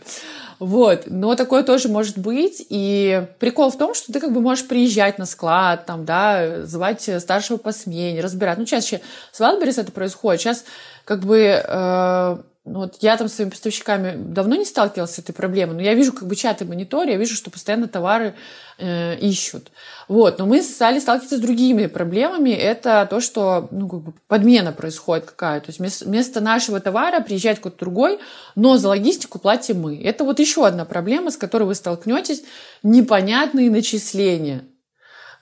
[0.60, 2.64] Вот, но такое тоже может быть.
[2.70, 6.21] И прикол в том, что ты как бы можешь приезжать на склад, там, да,
[6.64, 8.58] звать старшего по смене, разбирать.
[8.58, 10.42] Ну, чаще с Wildberries это происходит.
[10.42, 10.66] Сейчас
[11.06, 15.34] как бы э, ну, вот я там с своими поставщиками давно не сталкивалась с этой
[15.34, 18.36] проблемой, но я вижу как бы чаты мониторе, я вижу, что постоянно товары
[18.78, 19.72] э, ищут.
[20.08, 20.38] Вот.
[20.38, 22.52] Но мы стали сталкиваться с другими проблемами.
[22.52, 25.74] Это то, что ну, как бы подмена происходит какая-то.
[25.74, 28.20] То есть вместо нашего товара приезжает какой-то другой,
[28.56, 30.00] но за логистику платим мы.
[30.00, 32.44] Это вот еще одна проблема, с которой вы столкнетесь.
[32.84, 34.66] Непонятные начисления.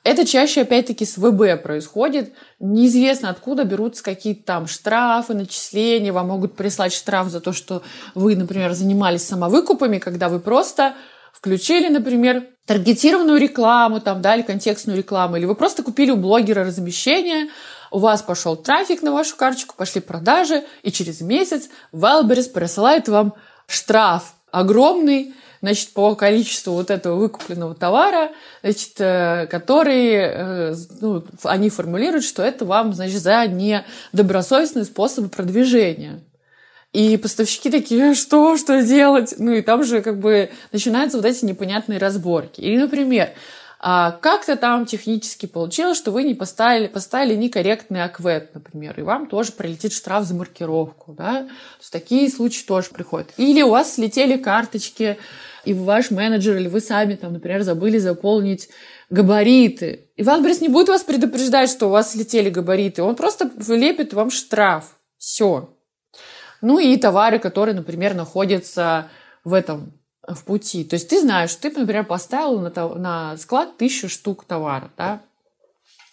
[0.04, 2.34] Это чаще, опять-таки, с ВБ происходит.
[2.60, 6.14] Неизвестно, откуда берутся какие-то там штрафы, начисления.
[6.14, 7.84] Вам могут прислать штраф за то, что
[8.16, 10.96] вы, например, занимались самовыкупами, когда вы просто
[11.34, 16.64] включили, например, таргетированную рекламу там, да, или контекстную рекламу, или вы просто купили у блогера
[16.64, 17.50] размещение,
[17.92, 23.34] у вас пошел трафик на вашу карточку, пошли продажи, и через месяц Wildberries присылает вам
[23.68, 31.70] штраф огромный, значит, по количеству вот этого выкупленного товара, значит, э, который, э, ну, они
[31.70, 36.22] формулируют, что это вам, значит, за недобросовестные способы продвижения.
[36.92, 39.36] И поставщики такие, что, что делать?
[39.38, 42.62] Ну и там же как бы начинаются вот эти непонятные разборки.
[42.62, 43.30] Или, например,
[43.82, 49.28] а как-то там технически получилось, что вы не поставили, поставили некорректный ОКВЭД, например, и вам
[49.28, 51.44] тоже прилетит штраф за маркировку, да?
[51.44, 53.30] То есть такие случаи тоже приходят.
[53.38, 55.18] Или у вас слетели карточки,
[55.66, 58.70] и ваш менеджер или вы сами, там, например, забыли заполнить
[59.10, 60.10] габариты.
[60.16, 63.04] И Wildberries не будет вас предупреждать, что у вас слетели габариты.
[63.04, 64.98] Он просто вылепит вам штраф.
[65.18, 65.70] Все.
[66.62, 69.10] Ну и товары, которые, например, находятся
[69.44, 69.94] в этом
[70.28, 70.84] в пути.
[70.84, 75.22] То есть ты знаешь, ты, например, поставил на, на склад тысячу штук товара, да?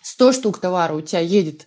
[0.02, 1.66] 100 штук товара у тебя едет,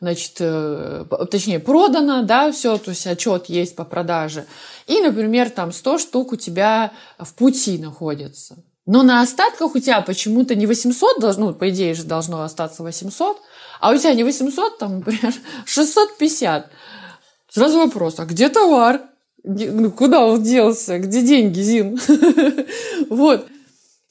[0.00, 4.46] значит, э, точнее, продано, да, все, то есть отчет есть по продаже.
[4.86, 8.56] И, например, там 100 штук у тебя в пути находится.
[8.86, 12.82] Но на остатках у тебя почему-то не 800 должно, ну, по идее же должно остаться
[12.82, 13.36] 800,
[13.80, 16.70] а у тебя не 800, там, например, 650.
[17.50, 19.02] Сразу вопрос, а где товар?
[19.46, 21.98] ну, куда он делся, где деньги, Зин?
[23.10, 23.46] вот.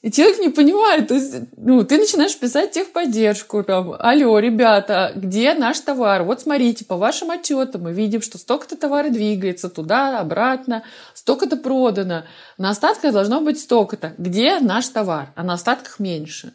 [0.02, 5.54] И человек не понимает, то есть, ну, ты начинаешь писать техподдержку, там, алло, ребята, где
[5.54, 6.22] наш товар?
[6.22, 12.24] Вот смотрите, по вашим отчетам мы видим, что столько-то товара двигается туда, обратно, столько-то продано,
[12.58, 14.14] на остатках должно быть столько-то.
[14.18, 15.32] Где наш товар?
[15.34, 16.52] А на остатках меньше.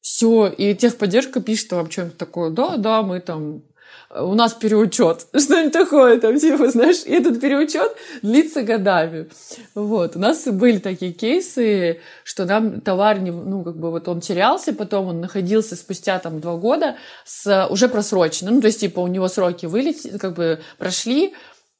[0.00, 3.62] Все, и техподдержка пишет вам что-нибудь такое, да, да, мы там
[4.10, 9.28] у нас переучет, что-нибудь такое, там, типа, знаешь, и этот переучет длится годами.
[9.74, 14.20] Вот, у нас были такие кейсы, что нам товар, не, ну, как бы вот он
[14.20, 19.00] терялся, потом он находился спустя там два года с уже просроченным, ну, то есть, типа,
[19.00, 21.34] у него сроки вылетели, как бы прошли,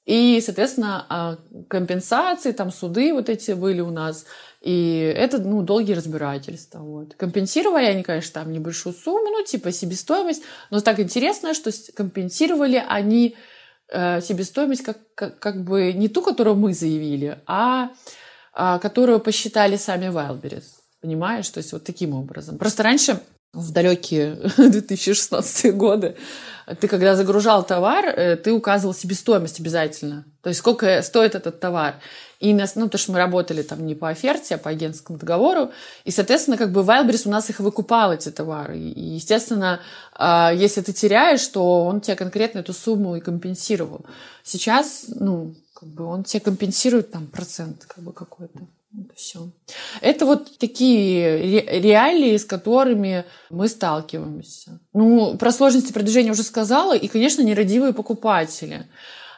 [0.09, 1.37] и, соответственно, а,
[1.69, 4.25] компенсации, там, суды вот эти были у нас,
[4.61, 6.81] и это, ну, долгие разбирательства.
[6.81, 7.15] Вот.
[7.15, 10.43] Компенсировали они, конечно, там небольшую сумму, ну, типа себестоимость.
[10.71, 13.37] Но так интересно, что компенсировали они
[13.93, 17.91] э, себестоимость как, как, как бы не ту, которую мы заявили, а,
[18.53, 20.65] а которую посчитали сами Wildberries.
[21.01, 21.49] Понимаешь?
[21.51, 22.59] То есть вот таким образом.
[22.59, 23.21] Просто раньше,
[23.53, 26.17] в далекие 2016 годы,
[26.81, 30.25] ты когда загружал товар, э, ты указывал себестоимость обязательно.
[30.43, 32.01] То есть сколько стоит этот товар.
[32.39, 35.73] И нас, ну, то, что мы работали там не по оферте, а по агентскому договору.
[36.05, 38.79] И, соответственно, как бы Wildberries у нас их выкупал, эти товары.
[38.79, 39.81] И, естественно,
[40.13, 44.07] а, если ты теряешь, то он тебе конкретно эту сумму и компенсировал.
[44.45, 48.61] Сейчас, ну, как бы он тебе компенсирует там процент как бы какой-то.
[48.93, 49.51] Это все.
[50.01, 54.81] Это вот такие реалии, с которыми мы сталкиваемся.
[54.95, 58.87] Ну, про сложности продвижения уже сказала, и, конечно, нерадивые покупатели.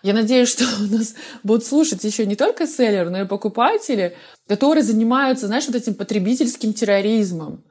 [0.02, 4.16] Я надеюсь, что у нас будут слушать еще не только селлеры, но и покупатели,
[4.48, 7.62] которые занимаются, знаешь, вот этим потребительским терроризмом.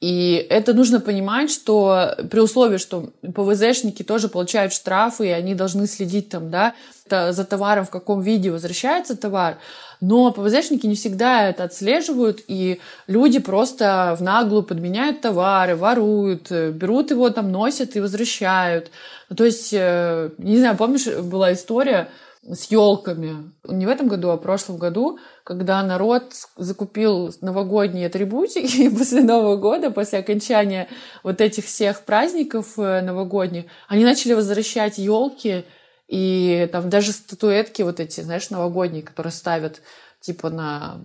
[0.00, 5.86] И это нужно понимать, что при условии, что ПВЗшники тоже получают штрафы, и они должны
[5.86, 6.74] следить там, да,
[7.08, 9.58] за товаром, в каком виде возвращается товар,
[10.00, 17.10] но ПВЗшники не всегда это отслеживают, и люди просто в наглую подменяют товары, воруют, берут
[17.10, 18.90] его там, носят и возвращают.
[19.28, 22.08] Ну, то есть, э, не знаю, помнишь, была история
[22.48, 23.52] с елками.
[23.64, 29.22] Не в этом году, а в прошлом году, когда народ закупил новогодние атрибутики, и после
[29.22, 30.88] Нового года, после окончания
[31.22, 35.64] вот этих всех праздников э, новогодних, они начали возвращать елки
[36.08, 39.82] и там даже статуэтки вот эти, знаешь, новогодние, которые ставят
[40.26, 41.00] типа на,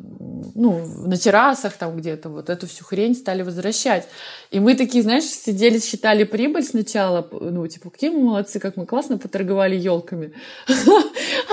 [0.55, 4.07] ну, на террасах там где-то, вот эту всю хрень стали возвращать.
[4.49, 8.87] И мы такие, знаешь, сидели, считали прибыль сначала, ну, типа, какие мы молодцы, как мы
[8.87, 10.33] классно поторговали елками.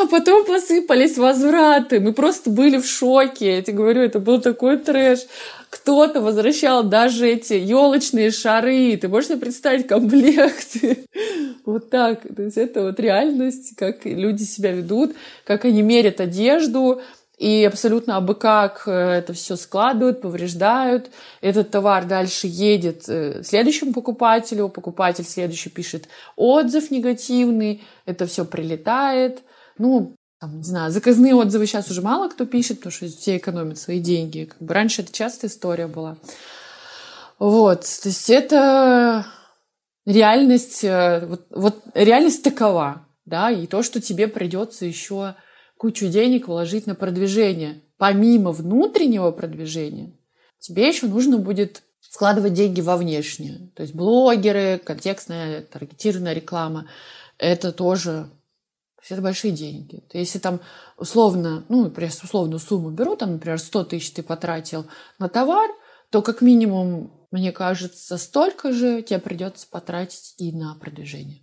[0.01, 1.99] А потом посыпались возвраты.
[1.99, 3.57] Мы просто были в шоке.
[3.57, 5.21] Я тебе говорю, это был такой трэш.
[5.89, 8.95] Кто-то возвращал даже эти елочные шары.
[8.99, 11.07] Ты можешь себе представить комплекты?
[11.65, 12.21] Вот так.
[12.35, 15.15] То есть это вот реальность, как люди себя ведут,
[15.45, 17.01] как они мерят одежду,
[17.39, 21.11] и абсолютно абы как э, это все складывают, повреждают.
[21.41, 29.41] Этот товар дальше едет э, следующему покупателю, покупатель следующий пишет отзыв негативный, это все прилетает.
[29.79, 33.79] Ну, там, не знаю, заказные отзывы сейчас уже мало кто пишет, потому что все экономят
[33.79, 34.45] свои деньги.
[34.45, 36.17] Как бы раньше это частая история была.
[37.39, 39.27] Вот, то есть это
[40.07, 45.37] реальность, э, вот, вот реальность такова, да, и то, что тебе придется еще
[45.77, 47.83] кучу денег вложить на продвижение.
[47.97, 50.13] Помимо внутреннего продвижения,
[50.59, 53.71] тебе еще нужно будет складывать деньги во внешнее.
[53.77, 56.89] То есть блогеры, контекстная, таргетированная реклама.
[57.39, 58.31] Это тоже
[59.15, 60.03] это большие деньги.
[60.13, 60.61] Если там
[60.97, 64.87] условно, ну, например, условную сумму беру, там, например, 100 тысяч ты потратил
[65.19, 65.71] на товар,
[66.11, 71.43] то как минимум, мне кажется, столько же тебе придется потратить и на продвижение.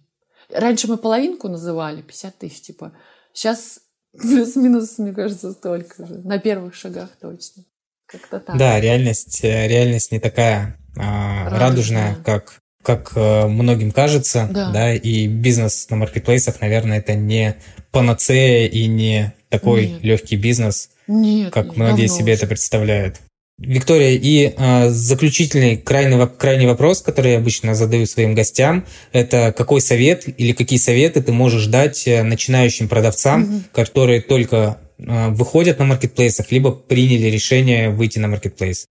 [0.49, 2.93] Раньше мы половинку называли, 50 тысяч, типа.
[3.34, 3.80] Сейчас
[4.20, 6.20] Плюс-минус, мне кажется, столько же.
[6.20, 7.63] На первых шагах точно.
[8.05, 8.57] Как-то так.
[8.57, 14.47] Да, реальность, э, реальность не такая а, радужная, радужная как, как э, многим кажется.
[14.51, 14.71] Да.
[14.71, 14.93] да.
[14.93, 17.55] И бизнес на маркетплейсах, наверное, это не
[17.91, 20.03] панацея и не такой Нет.
[20.03, 22.43] легкий бизнес, Нет, как многие себе уже.
[22.43, 23.15] это представляют.
[23.57, 29.79] Виктория, и э, заключительный крайний, крайний вопрос, который я обычно задаю своим гостям, это какой
[29.79, 33.61] совет или какие советы ты можешь дать э, начинающим продавцам, mm-hmm.
[33.71, 38.88] которые только э, выходят на маркетплейсах, либо приняли решение выйти на маркетплейс?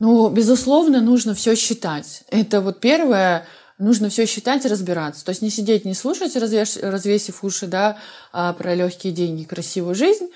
[0.00, 2.22] Ну, безусловно, нужно все считать.
[2.30, 3.46] Это вот первое,
[3.78, 5.24] нужно все считать и разбираться.
[5.26, 7.98] То есть не сидеть, не слушать, развесив уши, да,
[8.32, 10.28] а, про легкие деньги, красивую жизнь,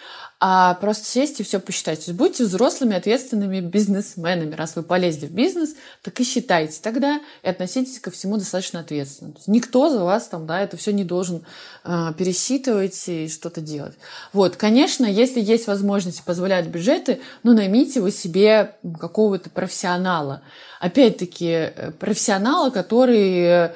[0.46, 2.00] а просто сесть и все посчитать.
[2.00, 4.54] То есть будьте взрослыми, ответственными бизнесменами.
[4.54, 9.32] Раз вы полезли в бизнес, так и считайте тогда и относитесь ко всему достаточно ответственно.
[9.32, 11.46] То есть никто за вас там, да, это все не должен
[11.84, 13.94] э, пересчитывать и что-то делать.
[14.34, 20.42] Вот, конечно, если есть возможность позволять бюджеты, ну, наймите вы себе какого-то профессионала.
[20.78, 23.70] Опять-таки, э, профессионала, который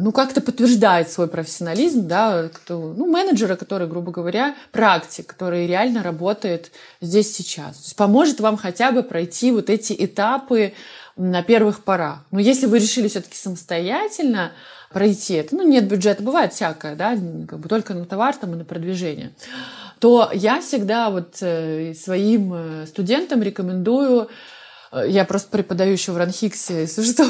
[0.00, 6.02] ну, как-то подтверждает свой профессионализм, да, кто, ну, менеджера, который, грубо говоря, практик, который реально
[6.02, 6.70] работает
[7.00, 7.76] здесь сейчас.
[7.76, 10.72] То есть поможет вам хотя бы пройти вот эти этапы
[11.16, 12.20] на первых порах.
[12.30, 14.52] Но если вы решили все-таки самостоятельно
[14.92, 17.16] пройти это, ну, нет бюджета, бывает всякое, да,
[17.48, 19.32] как бы только на товар там и на продвижение,
[19.98, 24.28] то я всегда вот э, своим э, студентам рекомендую
[24.92, 27.24] я просто преподаю еще в Ранхиксе, если что,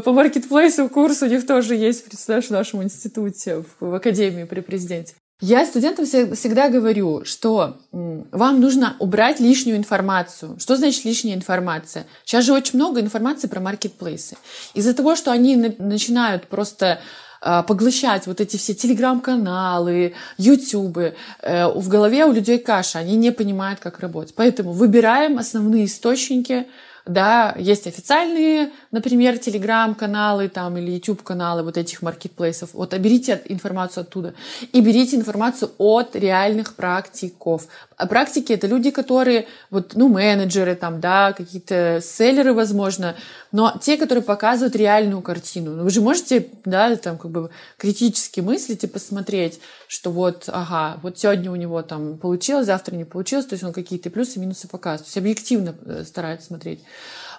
[0.00, 5.14] по маркетплейсу курс у них тоже есть, представляешь, в нашем институте, в Академии при президенте.
[5.40, 10.56] Я студентам всегда говорю, что вам нужно убрать лишнюю информацию.
[10.58, 12.06] Что значит лишняя информация?
[12.24, 14.36] Сейчас же очень много информации про маркетплейсы.
[14.74, 17.00] Из-за того, что они начинают просто
[17.62, 21.14] поглощать вот эти все телеграм-каналы, ютубы.
[21.42, 24.34] Э, в голове у людей каша, они не понимают, как работать.
[24.34, 26.66] Поэтому выбираем основные источники,
[27.06, 32.72] да, есть официальные, например, телеграм-каналы там или YouTube-каналы вот этих маркетплейсов.
[32.72, 34.32] Вот а берите информацию оттуда
[34.72, 37.68] и берите информацию от реальных практиков.
[37.96, 43.14] А практики это люди, которые вот, ну, менеджеры там, да, какие-то селлеры, возможно,
[43.52, 45.72] но те, которые показывают реальную картину.
[45.72, 50.98] Ну, вы же можете, да, там как бы критически мыслить и посмотреть, что вот, ага,
[51.02, 54.40] вот сегодня у него там получилось, завтра не получилось, то есть он какие-то плюсы и
[54.40, 55.02] минусы показывает.
[55.02, 56.80] То есть объективно э, старается смотреть.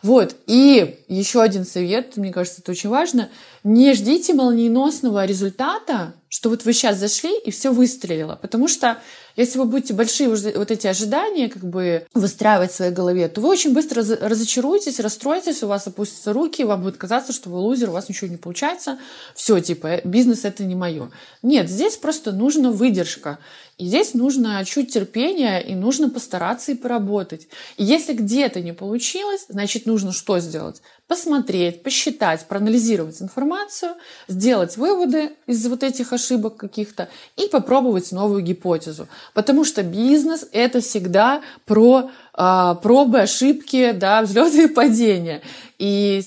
[0.05, 0.35] Вот.
[0.45, 3.29] И еще один совет, мне кажется, это очень важно.
[3.63, 8.35] Не ждите молниеносного результата, что вот вы сейчас зашли и все выстрелило.
[8.35, 8.97] Потому что
[9.37, 13.47] если вы будете большие вот эти ожидания как бы выстраивать в своей голове, то вы
[13.47, 17.93] очень быстро разочаруетесь, расстроитесь, у вас опустятся руки, вам будет казаться, что вы лузер, у
[17.93, 18.99] вас ничего не получается.
[19.33, 21.09] Все, типа, бизнес это не мое.
[21.41, 23.39] Нет, здесь просто нужна выдержка.
[23.77, 27.47] И здесь нужно чуть терпения и нужно постараться и поработать.
[27.77, 30.81] И если где-то не получилось, значит, нужно что сделать?
[31.07, 33.91] Посмотреть, посчитать, проанализировать информацию,
[34.27, 39.07] сделать выводы из вот этих ошибок каких-то и попробовать новую гипотезу.
[39.33, 45.41] Потому что бизнес– это всегда про а, пробы, ошибки, да, взлеты и падения.
[45.77, 46.23] И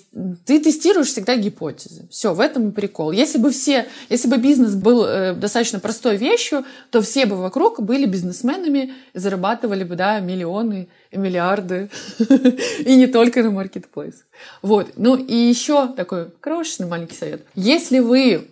[0.47, 2.07] ты тестируешь всегда гипотезы.
[2.11, 3.13] Все, в этом и прикол.
[3.13, 7.83] Если бы все, если бы бизнес был э, достаточно простой вещью, то все бы вокруг
[7.83, 11.91] были бизнесменами зарабатывали бы, да, миллионы миллиарды.
[12.85, 14.25] И не только на маркетплейс.
[14.63, 14.93] Вот.
[14.97, 17.45] Ну и еще такой крошечный маленький совет.
[17.55, 18.49] Если вы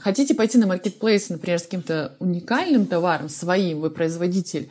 [0.00, 4.68] хотите пойти на маркетплейс, например, с каким-то уникальным товаром, своим, вы производитель,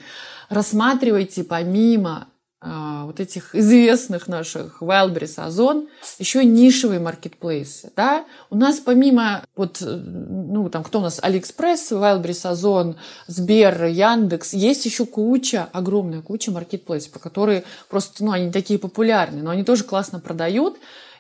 [0.50, 2.28] рассматривайте помимо
[2.60, 8.26] вот этих известных наших Wildberries, Ozon, еще нишевые маркетплейсы, да.
[8.50, 12.98] У нас помимо вот, ну, там, кто у нас, AliExpress, Wildberries, Озон,
[13.28, 19.44] Сбер, Яндекс, есть еще куча, огромная куча маркетплейсов, по которые просто, ну, они такие популярные,
[19.44, 20.78] но они тоже классно продают,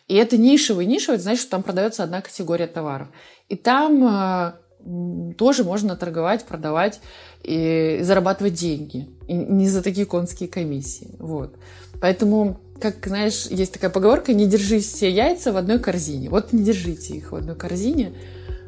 [0.08, 0.88] и это нишевые.
[0.88, 3.10] Нишевые, значит, что там продается одна категория товаров.
[3.50, 4.56] И там а,
[5.38, 7.00] тоже можно торговать, продавать
[7.44, 9.08] и зарабатывать деньги.
[9.28, 11.16] И не за такие конские комиссии.
[11.20, 11.56] Вот.
[12.00, 16.30] Поэтому, как знаешь, есть такая поговорка, не держи все яйца в одной корзине.
[16.30, 18.14] Вот не держите их в одной корзине,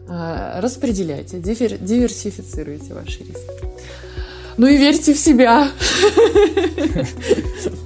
[0.08, 3.66] а, распределяйте, диверсифицируйте ваши риски.
[4.60, 5.70] Ну и верьте в себя.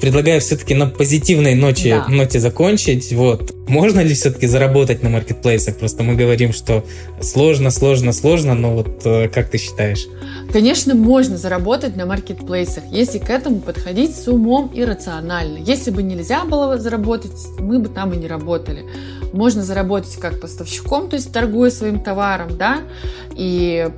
[0.02, 2.12] Предлагаю все-таки на позитивной ноте, да.
[2.12, 3.14] ноте закончить.
[3.14, 3.54] Вот.
[3.68, 5.78] Можно ли все-таки заработать на маркетплейсах?
[5.78, 6.84] Просто мы говорим, что
[7.22, 10.08] сложно, сложно, сложно, но вот э, как ты считаешь?
[10.52, 15.60] Конечно, можно заработать на маркетплейсах, если к этому подходить с умом и рационально.
[15.60, 18.84] Если бы нельзя было заработать, мы бы там и не работали.
[19.32, 22.80] Можно заработать как поставщиком, то есть торгуя своим товаром, да,
[23.36, 23.90] и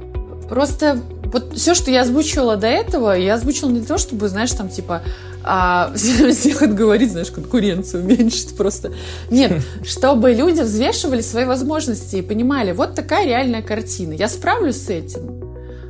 [0.49, 1.01] просто
[1.35, 4.69] вот все, что я озвучивала до этого, я озвучила не для того, чтобы, знаешь, там,
[4.69, 5.01] типа,
[5.43, 8.93] а, всех отговорить, знаешь, конкуренцию уменьшить просто.
[9.29, 14.13] Нет, чтобы люди взвешивали свои возможности и понимали, вот такая реальная картина.
[14.13, 15.41] Я справлюсь с этим?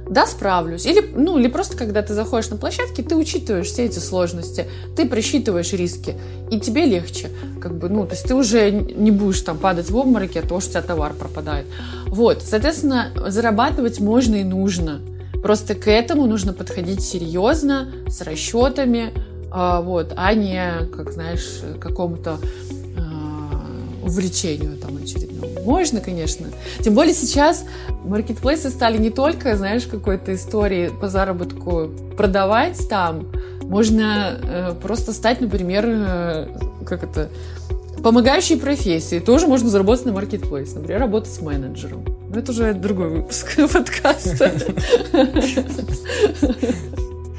[0.09, 0.87] Да, справлюсь.
[0.87, 4.65] Или, ну, или просто, когда ты заходишь на площадки, ты учитываешь все эти сложности,
[4.97, 6.15] ты просчитываешь риски,
[6.49, 7.29] и тебе легче.
[7.61, 10.59] Как бы, ну, то есть ты уже не будешь там падать в обмороке от того,
[10.59, 11.67] что у тебя товар пропадает.
[12.07, 15.01] Вот, соответственно, зарабатывать можно и нужно.
[15.45, 19.13] Просто к этому нужно подходить серьезно, с расчетами,
[19.51, 22.39] а, вот, а не, как знаешь, какому-то
[22.97, 25.61] а, увлечению там очередному.
[25.63, 26.47] Можно, конечно.
[26.79, 27.63] Тем более сейчас
[28.05, 33.27] маркетплейсы стали не только, знаешь, какой-то историей по заработку продавать там.
[33.61, 36.47] Можно э, просто стать, например, э,
[36.87, 37.29] как это,
[38.03, 39.19] помогающей профессии.
[39.19, 40.73] Тоже можно заработать на маркетплейс.
[40.73, 42.03] Например, работать с менеджером.
[42.36, 44.51] Но это уже другой выпуск подкаста.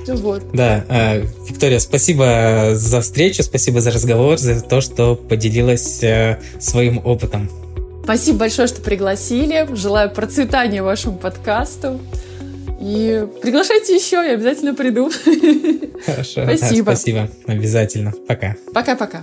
[0.07, 0.43] Вот.
[0.55, 7.03] Да, э, Виктория, спасибо за встречу, спасибо за разговор, за то, что поделилась э, своим
[7.05, 7.51] опытом.
[8.05, 9.69] Спасибо большое, что пригласили.
[9.75, 12.01] Желаю процветания вашему подкасту.
[12.81, 15.11] И приглашайте еще, я обязательно приду.
[16.07, 16.45] Хорошо.
[16.45, 16.93] Спасибо.
[16.93, 17.31] Да, спасибо.
[17.47, 18.15] Обязательно.
[18.27, 18.57] Пока.
[18.73, 19.23] Пока-пока.